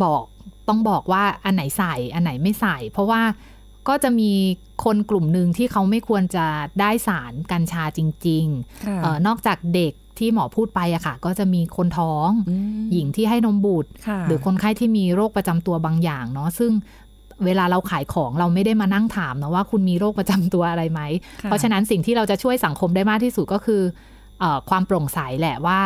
[0.04, 0.24] บอก
[0.68, 3.22] ต้องบอกว่าอันไหนใส่อันไหนไม่ใส่ เพราะว่า
[3.88, 4.32] ก็จะมี
[4.84, 6.46] คนกลุ่มหนึ่งที่เขาไม่ควรจะ
[6.82, 8.46] ได้สารกัญชาจริง
[8.86, 16.72] ค่ะๆเออนอกจากเด็ก ที่หมอพูดไปอะค่ะ ก็จะมีคนท้องอืมหญิงที่ให้นมบุตรค่ะหรือคนไข้ที่มีโรคประจำตัวบางอย่างเนาะซึ่ง
[17.46, 21.02] เวลาเราขายของเราไม่ได้มานั่งถามนะว่าคุณมีโรคประจำตัวอะไรไหม
[21.44, 23.82] ค่เพราะฉะนั้นสิ่งที่เราจะช่วยสังคมได้มากที่สุดก็คือ
[24.40, 25.80] เออความโปร่งใสแหละว่า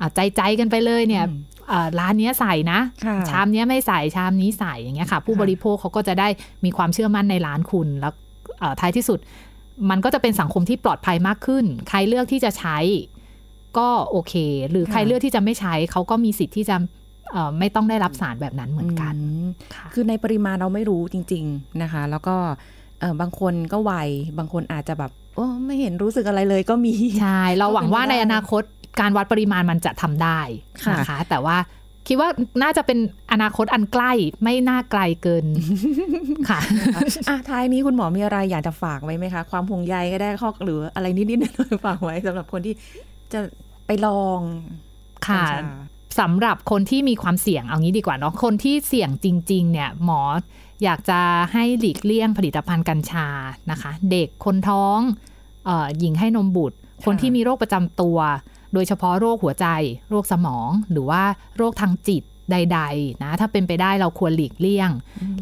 [0.00, 6.28] อะใจใจๆกันไปเลยเนี่ยอืมเอ่อร้านเนี้ยใส่นะค่ะชามเนี้ยไม่ใส่ชามนี้ใส่อย่างเงี้ยค่ะ ผู้ค่ะบริโภคเขาก็จะได้
[6.64, 8.12] มีความเชื่อมั่นในร้านคุณแล้ว
[8.58, 9.18] เอ่อท้ายที่สุด
[9.90, 12.78] มันก็จะเป็นสังคมที่ปลอดภัยมากขึ้น ใครเลือกที่จะใช้
[13.78, 14.34] ก็โอเค
[14.70, 16.76] หรือใครเลือกที่จะไม่ใช้เขาก็มีสิทธิ์ที่จะ
[17.32, 22.36] เอ่อไม่ต้องได้รับสารแบบนั้นเหมือนกันมค่ะคือในปริมาณเราไม่รู้จริง ๆนะคะ แล้วก็
[23.00, 23.92] เออบางคนก็ไว
[24.38, 28.62] บางคนอาจจะแบบโอ้ไม่เห็นรู้สึกอะไรเลยก็มี ใช่ เราหวังว่าก็เป็นในไปได้อนาคต
[29.00, 30.40] การวัดปริมาณมันจะทำได้
[30.84, 31.56] ค่ะนะคะ แต่ว่า
[32.08, 32.28] คิดว่า
[32.62, 32.98] น่าจะเป็น
[33.32, 34.12] อนาคตอันใกล้
[34.44, 35.46] ไม่น่าไกลเกิน
[36.48, 36.60] ค่ะ
[37.28, 42.74] อะท้ายนี้คุณหมอมีอะไรอยากจะฝากไว้ไหมคะ ความห่วงใยก็ได้ข้อหรืออะไรนิดๆหน่อยๆฝากไว้สำหรับคนที่
[43.32, 43.40] จะ
[43.86, 44.40] ไปลอง
[45.26, 45.68] ค่ะกัญชา
[46.20, 50.20] สำหรับคนที่มีความเสี่ยงเอางี้ดีกว่าเนาะคนที่เสี่ยงจริง ๆ เนี่ย หมอ
[50.84, 51.20] อยากจะ
[51.52, 53.26] ให้หลีกเลี่ยงผลิตภัณฑ์กัญชา
[53.70, 54.98] นะคะ เด็กคนท้อง
[55.66, 58.18] เอ่อหญิงให้นมบุตร คนที่มีโรคประจำตัว
[58.74, 59.66] โดยเฉพาะโรคหัวใจ
[60.10, 61.22] โรคสมองหรือว่า
[61.56, 64.90] โรคทางจิตใด ๆ นะ ถ้าเป็นไปได้เราควรหลีกเลี่ยง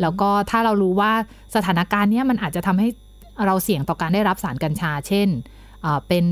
[0.01, 1.13] แล้วก็ถ้าเรารู้ว่า
[1.55, 2.89] สถานการณ์เนี้ยมันอาจจะทำให้
[3.47, 5.29] เราเสี่ยงต่อการได้รับสารกัญชา เช่น
[5.83, 6.25] เอ่อเป็น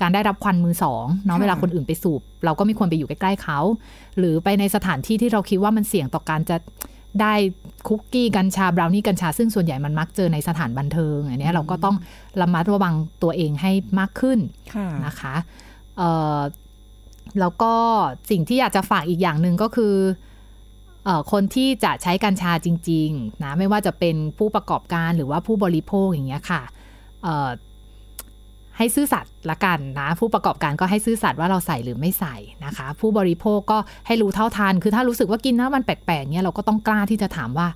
[0.00, 3.58] การได้รับควันมือสองเนาะค่ะเวลาคนอื่นไปสูบ เราก็ไม่ควรไปอยู่ใกล้ๆเขา
[4.18, 6.56] หรือไปในสถานที่ที่เราคิดว่ามันเสี่ยงต่อการจะ
[7.20, 7.34] ได้
[7.88, 11.96] คุกกี้กัญชาบราวนี่กัญชา ซึ่งส่วนใหญ่มันมักเจอในสถานบันเทิงอันเนี้ยเราก็ต้อง
[12.40, 14.38] ระมัดระวังตัวเองให้มากขึ้น
[14.74, 15.34] ค่ะนะคะ
[15.98, 16.38] เอ่อ
[17.40, 17.74] แล้วก็
[18.30, 19.94] สิ่งที่อยากจะฝากอีกอย่างหนึ่งก็คือ
[21.04, 26.62] เอ่อคนที่จะใช้กัญชาจริง ๆ นะ ไม่ว่าจะเป็นผู้ประกอบการหรือว่าผู้บริโภคอย่างเงี้ยค่ะ
[27.22, 27.48] เอ่อ
[28.76, 37.68] ให้ซื่อสัตย์ละกันนะ ผู้ประกอบการก็ให้ซื่อสัตย์ว่าเราใส่หรือไม่ใส่นะคะ ผู้บริโภคก็ให้รู้เท่าทันคือถ้ารู้สึกว่ากินแล้วมันแปลกๆเนี้ยเราก็ต้องกล้าที่จะถามว่า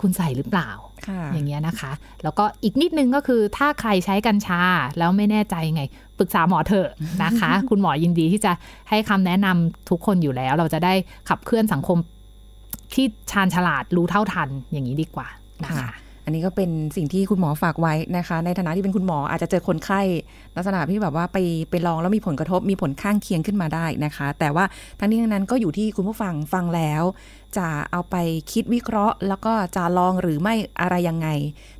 [0.00, 0.70] คุณใส่หรือเปล่า
[1.06, 4.62] ค่ะอย่างเงี้ยนะคะ แล้วก็อีกนิดนึงก็คือถ้าใครใช้กัญชา
[4.98, 5.82] แล้วไม่แน่ใจไง
[6.18, 6.88] ปรึกษาหมอเถอะ
[7.24, 8.52] นะคะ คุณหมอยินดีที่จะ
[8.88, 10.94] ให้คำแนะนำทุกคนอยู่แล้ว เราจะได้
[11.28, 11.98] ขับเคลื่อนสังคม
[12.94, 15.28] ที่ชาญฉลาดรู้เท่าทันอย่างนี้ดีกว่า
[15.64, 20.00] นะคะค่ะอั นนี้ก็เป็นสิ่งที่คุณหมอฝากไว้นะคะ ในฐานะที่เป็นคุณหมออาจจะเจอคนไข้
[20.56, 21.38] ลักษณะที่แบบว่าไป
[21.70, 24.64] ไปลองแล้วมีผลกระทบมีผลข้างเคียงขึ้นมาได้นะคะ แต่ว่า
[24.98, 27.02] ทั้งนี้ทั้งนั้นก็อยู่ที่คุณผู้ฟังฟังแล้ว
[27.58, 28.16] จะเอาไป
[28.52, 31.28] คิดวิเคราะห์ แล้วก็จะลองหรือไม่อะไรยังไง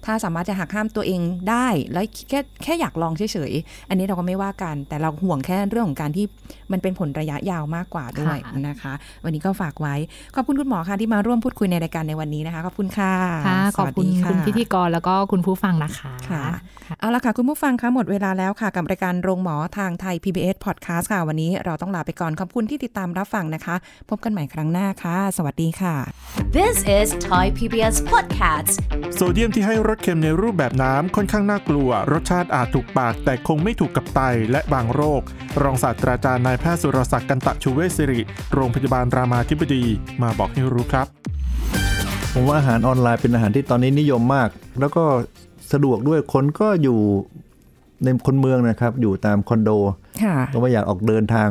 [0.05, 6.25] ถ้าสามารถจะหักห้ามตัวเองได้ แล้วแค่แค่อยากลองเฉยๆ อันนี้เราก็ไม่ว่ากัน แต่เราห่วงแค่เรื่องของการที่
[6.73, 8.93] มันเป็นผลระยะยาวมากกว่าด้วยค่ะนะคะ
[9.25, 9.95] วันนี้ก็ฝากไว้
[10.35, 13.13] ขอบคุณคุณหมอค่ะที่มาร่วมพูดคุยในรายการในวันนี้นะคะ ขอบคุณค่ะ
[13.49, 16.45] ค่ะขอบคุณสวัสดีะคุณพิธีกรแล้วก็คุณผู้ฟังนะคะค่ะ
[17.01, 23.77] เอาละค่ะคุณผู้ฟังคะหมดเวลาแล้วค่ะกับรายการโรงหมอทางไทย PBS Podcast ค่ะวันนี้เราต้องลาไปก่อนขอบคุณที่ติดตามรับฟังนะคะ
[24.11, 25.97] พบกันใหม่ครั้งหน้าค่ะ สวัสดีค่ะ
[26.57, 28.75] This is Thai PBS Podcast.
[29.15, 34.21] โซเดียมที่ให้รสเค็มในรูปแบบน้ำค่อนข้างน่ากลัว รสชาติอาจถูกปาก แต่คงไม่ถูกกับไต
[34.51, 35.23] และบางโรค
[35.63, 38.21] รองศาสตราจารย์นายแพทย์สุรศักดิ์กันตะชูเวชสิริ
[38.55, 39.85] โรงพยาบาลรามาธิบดี
[40.23, 41.07] มาบอกให้รู้ครับ
[42.35, 44.49] ผมว่าอาหารออนไลน์เป็นอาหารที่ตอนนี้นิยมมาก
[44.81, 45.05] แล้วก็
[45.73, 46.99] สะดวกด้วยคนก็อยู่
[48.05, 49.71] ในคนเมืองนะครับ อยู่ตามคอนโด
[50.23, 51.49] ค่ะก็ไม่อยากออกเดินทาง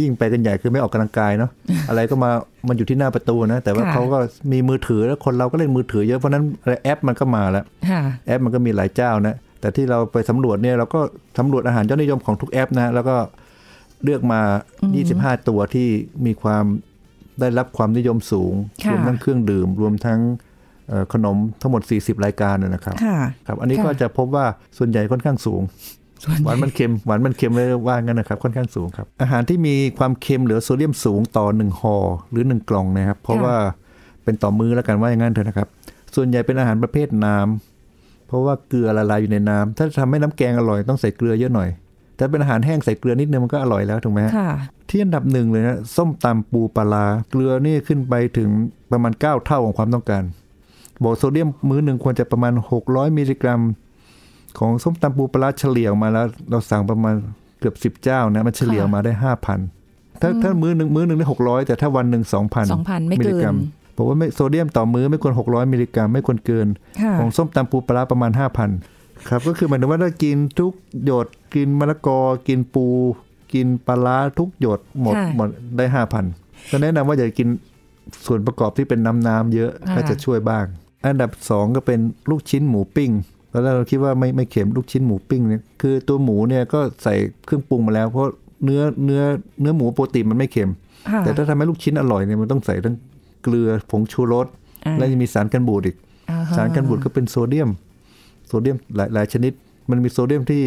[0.00, 1.50] ยิ่งไปกันใหญ่คือไม่ออกกำลังกายเนาะ
[1.88, 2.30] อะไรก็มา
[2.68, 4.18] มันอยู่ที่หน้าประตูนะ แต่ว่าค่ะเขาก็
[4.52, 6.44] มีมือถือแล้วคนเราก็เล่นมือถือเยอะเพราะฉะนั้น
[6.84, 11.00] แอปมันก็มาแล้วค่ะแอปมันก็มีหลายเจ้านะแต่ที่เราไปสำรวจเนี่ยเราก็
[11.38, 13.16] สำรวจอาหารยอดนิยมของทุกแอปนะ แล้วก็
[14.04, 14.40] เลือกมา
[14.94, 15.88] 25 ตัวที่
[16.26, 16.64] มีความ
[17.40, 18.54] ได้รับความนิยมสูง
[18.84, 20.20] ค่ะรวมทั้งเครื่องดื่ม รวมทั้ง
[20.88, 24.46] เอ่อขนมทั้งหมด 40 รายการนะนะครับค่ะครับ อันนี้ค่ะก็จะพบว่า
[24.78, 26.03] ส่วนใหญ่ค่อนข้างสูงส่วน
[26.44, 31.96] หวานมันเค็มหวานมันเค็มเลยว่างั้นนะครับค่อนข้างสูงครับ อาหารที่มีความเค็มหรือโซเดียมสูงต่อหนึ่งห่อ
[32.30, 33.54] หรือหนึ่งกล่องนะครับ เพราะว่า
[34.24, 35.68] เป็นต่อมือแล้วกันว่าอย่างนั้นเถอะนะครับ
[36.14, 41.68] ส่วนใหญ่เป็นอาหารประเภทน้ำเพราะว่าเกลือละลายอยู่ในน้ำถ้าจะทำให้น้ำแกงอร่อยต้องใส่เกลือเยอะหน่อย
[42.16, 44.50] แต่เป็นอาหารแห้งใส่เกลือนิดนึงมันก็อร่อยแล้วถูกไหมฮะค่ะ
[44.88, 48.48] ที่อันดับหนึ่งเลยนะส้มตำปูปลาร้าเกลือนี่ขึ้นไปถึง
[48.90, 50.22] ประมาณ 9 เท่าของความต้องการ
[51.02, 52.52] บอกโซเดียมมื้อหนึ่งควรจะประมาณ
[52.84, 53.60] 600 มิลลิกรัม
[54.58, 57.14] ของส้มตำปูปลาร้าเฉลี่ยออกมาแล้ว เราสั่งประมาณ
[57.60, 59.12] เกือบ10เจ้านะมันเฉลี่ยออกมาได้
[59.66, 63.56] 5,000ถ้าถ้ามื้อหนึ่งมื้อหนึ่งได้600แต่ถ้าวันหนึ่ง2,000 2,000ไม่เกินมิลลิกรัม
[63.96, 66.68] ผมว่าไม่โซเดียมต่อมื้อไม่ควร600มิลลิกรัมไม่ควรเกิน
[67.02, 68.30] ค่ะของส้มตำปูปลาร้าประมาณ
[68.80, 70.72] 5,000ครับก็คือหมายถึงว่าถ้ากินทุก
[71.04, 72.86] หยดกินมะละกอ กินปู
[73.54, 75.84] กินปลาร้าทุกหยดหมดค่ะหมดได้
[76.28, 77.48] 5,000ก็แนะนำว่าอย่ากิน
[78.26, 80.64] ส่วนประกอบที่เป็นน้ำน้ำๆเยอะค่ะก็จะช่วยบ้าง
[81.04, 83.10] อันดับ2ก็เป็นลูกชิ้นหมูปิ้ง
[83.56, 87.14] ตอนแรกเราคิดว่าไม่ไม่เค็มลูกชิ้นหมูปิ้งเนี่ยคือตัวหมูเนี่ยก็ใส่
[87.46, 88.26] เครื่องปรุงมาแล้ว เพราะ
[88.64, 89.22] เนื้อเนื้อ
[89.60, 90.70] เนื้อหมูปกติมันไม่เค็ม
[91.10, 92.96] ค่ะแต่ถ้าทำให้ลูกชิ้นอร่อยเนี่ยมันต้องใส่ทั้ง
[93.42, 94.46] เกลือผงชูรส
[94.86, 95.96] อ่าแล้วยังมีสารกันบูดอีก
[96.30, 97.70] อ่ฮะสารกันบูดก็เป็นโซเดียม
[98.46, 99.52] โซเดียมหลายหลายชนิด
[99.90, 100.62] มันมีโซเดียมที่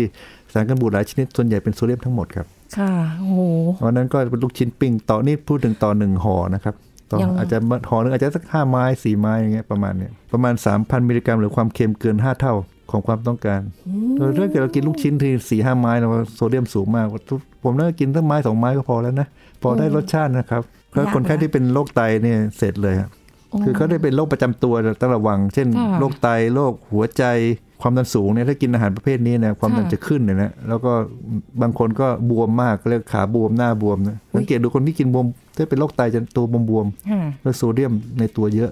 [0.53, 2.45] สารกันบูดหลายชนิดส่วนใหญ่เป็นโซเดียมทั้งหมดครับ
[2.77, 3.41] ค่ะโอ้โห
[3.75, 6.75] เพราะฉะนั้นก็เป็นลูกชิ้นปิ้งต่อนี่พูดถึงต่อหนึ่งห่อนะครับ
[7.11, 7.57] ต่อยังอาจจะ
[7.89, 12.53] ห่อหนึงอาจจะสักห้าไม้สี่ไม้อย่างเงี้ยประมาณเนี้ยประมาณ 3,000 มิลลิกรัม หรือความเค็มเกิน 5 เท่า
[12.91, 13.61] ของความต้องการ
[14.15, 17.07] โดยถ้าเกิดเรากินลูกชิ้นทีสี่ห้าไม้เราโซเดียมสูงมาก
[17.63, 19.27] ผมน่าจะกินสักไม้สองไม้ก็พอแล้วนะ
[19.61, 20.61] พอได้รสชาตินะครับ
[20.93, 23.09] แล้วคนไข้ที่เป็นโรคไตเนี่ยเสร็จเลยครับ
[23.63, 27.23] คือเขาได้เป็นโรคประจำตัวต้องระวัง เช่นค่ะโรคไตโรคหัวใจ
[27.81, 30.91] ความดันสูงเนี่ยถ้ากินอาหารประเภทนี้เนี่ยความดันค่ะจะขึ้นเนี่ยนะแล้วก็
[31.61, 38.71] บางคนก็บวมมากเรียกขาบวมหน้าบวมนะสังเกตดูคนที่กินบวมถ้าเป็นโรคไตจะตัวบวมค่ะๆแล้วโซเดียมในตัวเยอะ